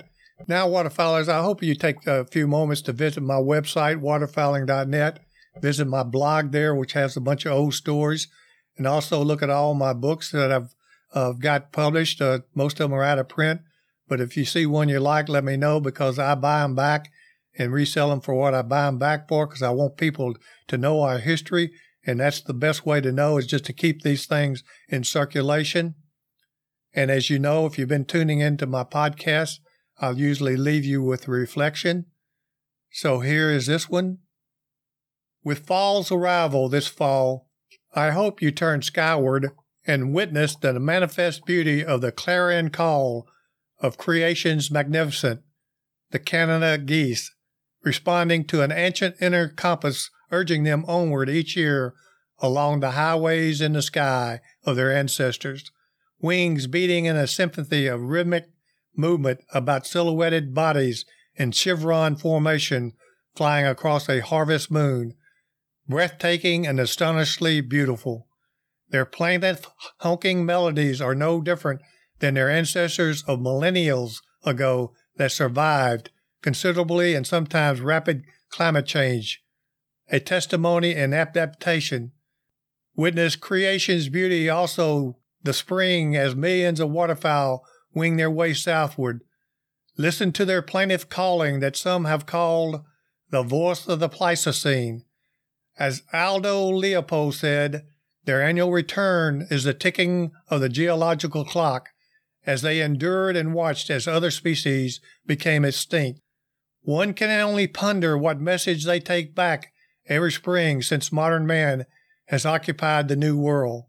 Now, 0.47 0.69
waterfowlers, 0.69 1.29
I 1.29 1.43
hope 1.43 1.63
you 1.63 1.75
take 1.75 2.07
a 2.07 2.27
few 2.27 2.47
moments 2.47 2.83
to 2.83 2.93
visit 2.93 3.23
my 3.23 3.37
website, 3.37 4.01
waterfowling.net. 4.01 5.21
Visit 5.61 5.87
my 5.87 6.03
blog 6.03 6.53
there, 6.53 6.75
which 6.75 6.93
has 6.93 7.17
a 7.17 7.21
bunch 7.21 7.47
of 7.47 7.53
old 7.53 7.75
stories, 7.75 8.29
and 8.77 8.87
also 8.87 9.25
look 9.25 9.43
at 9.43 9.51
all 9.51 9.75
my 9.75 9.93
books 9.93 10.31
that 10.31 10.53
I've 10.53 10.75
uh, 11.15 11.33
got 11.33 11.73
published. 11.73 12.21
Uh, 12.21 12.41
most 12.55 12.81
of 12.81 12.91
them 12.91 12.99
are 12.99 13.05
out 13.05 13.19
of 13.19 13.29
print, 13.29 13.61
but 14.09 14.21
if 14.21 14.37
you 14.37 14.45
see 14.45 14.67
one 14.67 14.89
you 14.89 15.01
like, 15.01 15.29
let 15.29 15.45
me 15.45 15.57
know 15.57 15.81
because 15.81 16.19
I 16.19 16.35
buy 16.35 16.61
them 16.61 16.75
back 16.75 17.11
and 17.59 17.73
resell 17.73 18.11
them 18.11 18.21
for 18.21 18.35
what 18.35 18.55
I 18.55 18.63
buy 18.63 18.87
them 18.87 18.99
back 18.99 19.29
for 19.29 19.47
because 19.47 19.63
I 19.63 19.71
want 19.71 19.97
people 19.97 20.35
to 20.69 20.79
know 20.79 21.03
our 21.03 21.19
history. 21.19 21.73
And 22.07 22.21
that's 22.21 22.41
the 22.41 22.55
best 22.55 22.87
way 22.87 23.01
to 23.01 23.13
know 23.13 23.37
is 23.37 23.47
just 23.47 23.65
to 23.67 23.73
keep 23.73 24.03
these 24.03 24.27
things 24.27 24.63
in 24.89 25.05
circulation. 25.05 25.95
And 26.95 27.11
as 27.11 27.29
you 27.29 27.39
know, 27.39 27.67
if 27.67 27.79
you've 27.79 27.89
been 27.89 28.05
tuning 28.05 28.41
into 28.41 28.67
my 28.67 28.85
podcast, 28.85 29.59
I'll 30.01 30.19
usually 30.19 30.57
leave 30.57 30.85
you 30.85 31.03
with 31.03 31.29
reflection. 31.29 32.07
So 32.91 33.21
here 33.21 33.51
is 33.51 33.67
this 33.67 33.89
one. 33.89 34.19
With 35.45 35.67
fall's 35.67 36.11
arrival 36.11 36.69
this 36.69 36.87
fall, 36.87 37.49
I 37.95 38.11
hope 38.11 38.41
you 38.41 38.51
turn 38.51 38.83
skyward 38.83 39.51
and 39.89 40.13
witness 40.13 40.55
the 40.55 40.79
manifest 40.79 41.45
beauty 41.47 41.85
of 41.85 42.01
the 42.01 42.13
clarion 42.13 42.71
call 42.71 43.27
of 43.81 43.99
creation's 43.99 44.71
magnificent, 44.71 45.41
the 46.11 46.19
Canada 46.19 46.79
geese, 46.79 47.33
responding 47.83 48.45
to 48.45 48.63
an 48.63 48.71
ancient 48.71 49.17
inner 49.21 49.49
compass 49.49 50.11
urging 50.31 50.65
them 50.65 50.85
onward 50.87 51.31
each 51.31 51.57
year 51.57 51.95
along 52.41 52.81
the 52.81 52.93
highways 52.93 53.61
in 53.61 53.73
the 53.73 53.83
sky 53.83 54.41
of 54.65 54.77
their 54.77 54.95
ancestors, 54.95 55.73
wings 56.21 56.67
beating 56.67 57.07
in 57.07 57.17
a 57.17 57.27
symphony 57.27 57.87
of 57.87 58.01
rhythmic 58.01 58.45
movement 58.97 59.41
about 59.53 59.87
silhouetted 59.87 60.55
bodies 60.55 61.05
in 61.37 61.51
chevron 61.53 62.17
formation 62.17 62.93
flying 63.35 63.67
across 63.67 64.09
a 64.09 64.21
harvest 64.21 64.71
moon, 64.71 65.15
breathtaking 65.89 66.67
and 66.67 66.79
astonishingly 66.81 67.61
beautiful. 67.61 68.28
Their 68.91 69.05
plaintive, 69.05 69.67
honking 69.99 70.47
melodies 70.47 71.01
are 71.01 71.15
no 71.15 71.41
different 71.41 71.81
than 72.21 72.35
their 72.35 72.51
ancestors 72.51 73.23
of 73.25 73.39
millennials 73.39 74.23
ago 74.45 74.93
that 75.17 75.33
survived 75.33 76.11
considerably 76.43 77.15
and 77.15 77.27
sometimes 77.27 77.81
rapid 77.81 78.23
climate 78.51 78.87
change, 78.87 79.43
a 80.11 80.21
testimony 80.21 80.95
and 80.95 81.15
adaptation. 81.15 82.13
Witness 82.97 83.37
creation's 83.37 84.09
beauty 84.09 84.49
also 84.49 85.19
the 85.43 85.53
spring 85.53 86.17
as 86.17 86.35
millions 86.35 86.81
of 86.81 86.91
waterfowl 86.91 87.65
wing 87.95 88.17
their 88.17 88.31
way 88.31 88.55
southward. 88.55 89.23
Listen 89.97 90.33
to 90.33 90.45
their 90.45 90.63
plaintive 90.63 91.09
calling 91.09 91.61
that 91.61 91.77
some 91.77 92.05
have 92.05 92.27
called 92.27 92.83
the 93.31 93.43
voice 93.43 93.87
of 93.87 94.01
the 94.01 94.09
Pleistocene. 94.09 95.05
As 95.79 96.03
Aldo 96.13 96.71
Leopold 96.71 97.35
said, 97.35 97.87
their 98.29 98.43
annual 98.43 98.71
return 98.71 99.47
is 99.51 99.65
the 99.65 99.73
ticking 99.73 100.33
of 100.49 100.61
the 100.61 100.69
geological 100.69 101.47
clock 101.47 101.89
as 102.45 102.61
they 102.61 102.83
endured 102.83 103.37
and 103.37 103.55
watched 103.55 103.89
as 103.89 104.07
other 104.07 104.31
species 104.31 105.01
became 105.25 105.65
extinct. 105.65 106.21
One 106.83 107.15
can 107.15 107.31
only 107.31 107.67
ponder 107.67 108.19
what 108.19 108.39
message 108.39 108.85
they 108.85 109.01
take 109.01 109.35
back 109.35 109.73
every 110.11 110.31
spring 110.31 110.83
since 110.83 111.11
modern 111.11 111.47
man 111.47 111.87
has 112.27 112.45
occupied 112.45 113.09
the 113.09 113.17
new 113.17 113.35
world. 113.35 113.85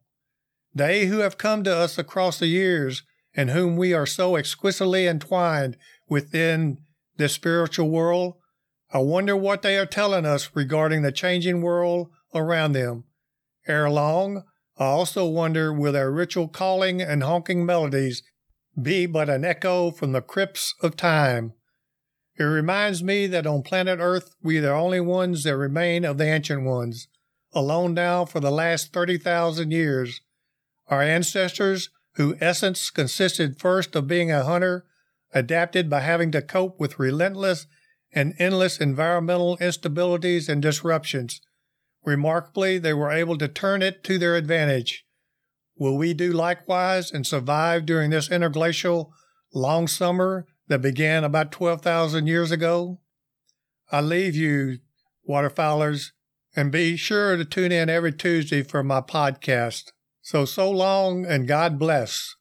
They 0.74 1.08
who 1.08 1.18
have 1.18 1.38
come 1.38 1.66
to 1.66 1.76
us 1.76 1.98
across 1.98 2.40
the 2.40 2.48
years 2.48 3.04
and 3.36 3.50
whom 3.50 3.76
we 3.76 3.94
are 3.94 4.06
so 4.06 4.38
exquisitely 4.38 5.06
entwined 5.06 5.76
within 6.08 6.78
this 7.18 7.34
spiritual 7.34 7.90
world, 7.90 8.36
I 8.94 9.00
wonder 9.00 9.36
what 9.36 9.64
they 9.64 9.78
are 9.78 9.86
telling 9.86 10.26
us 10.26 10.50
regarding 10.54 11.02
the 11.02 11.12
changing 11.12 11.62
world 11.62 12.08
around 12.34 12.72
them. 12.72 13.04
Ere 13.70 13.90
long, 13.90 14.44
I 14.80 14.86
also 14.86 15.28
wonder 15.28 15.72
will 15.72 15.92
their 15.92 16.12
ritual 16.12 16.48
calling 16.48 17.02
and 17.02 17.22
honking 17.22 17.66
melodies 17.66 18.24
be 18.82 19.06
but 19.06 19.30
an 19.30 19.46
echo 19.46 19.92
from 19.92 20.12
the 20.12 20.22
crypts 20.22 20.74
of 20.82 20.96
time. 20.96 21.54
It 22.38 22.44
reminds 22.44 23.04
me 23.04 23.28
that 23.28 23.46
on 23.46 23.62
planet 23.62 24.00
Earth 24.02 24.34
we 24.42 24.58
are 24.58 24.62
the 24.62 24.72
only 24.72 25.00
ones 25.00 25.44
that 25.44 25.56
remain 25.56 26.04
of 26.04 26.18
the 26.18 26.26
ancient 26.26 26.64
ones, 26.64 27.10
alone 27.54 27.94
now 27.94 28.26
for 28.26 28.40
the 28.40 28.52
last 28.52 28.92
30,000 28.92 29.70
years. 29.70 30.22
Our 30.88 31.04
ancestors 31.04 31.90
whose 32.14 32.38
essence 32.42 32.90
consisted 32.90 33.60
first 33.60 33.96
of 33.96 34.08
being 34.08 34.32
a 34.32 34.46
hunter, 34.46 34.86
adapted 35.32 35.90
by 35.90 36.00
having 36.00 36.32
to 36.32 36.42
cope 36.42 36.80
with 36.80 36.98
relentless 36.98 37.68
and 38.12 38.34
endless 38.40 38.80
environmental 38.80 39.58
instabilities 39.58 40.50
and 40.50 40.62
disruptions. 40.62 41.42
Remarkably, 42.06 42.78
they 42.78 42.94
were 42.94 43.12
able 43.12 43.38
to 43.38 43.48
turn 43.48 43.82
it 43.82 44.04
to 44.06 44.18
their 44.18 44.36
advantage. 44.36 45.06
Will 45.78 45.98
we 45.98 46.14
do 46.14 46.32
likewise 46.32 47.12
and 47.12 47.26
survive 47.26 47.86
during 47.86 48.10
this 48.10 48.30
interglacial 48.30 49.14
long 49.54 49.88
summer 49.88 50.46
that 50.68 50.82
began 50.82 51.24
about 51.24 51.52
12,000 51.52 52.28
years 52.28 52.52
ago? 52.52 53.00
I 53.92 54.02
leave 54.02 54.36
you, 54.36 54.80
waterfowlers, 55.28 56.12
and 56.56 56.72
be 56.72 56.98
sure 56.98 57.38
to 57.38 57.46
tune 57.46 57.72
in 57.72 57.90
every 57.90 58.12
Tuesday 58.12 58.64
for 58.64 58.84
my 58.84 59.02
podcast. 59.02 59.92
So, 60.22 60.46
so 60.46 60.70
long 60.70 61.26
and 61.26 61.48
God 61.48 61.80
bless. 61.80 62.36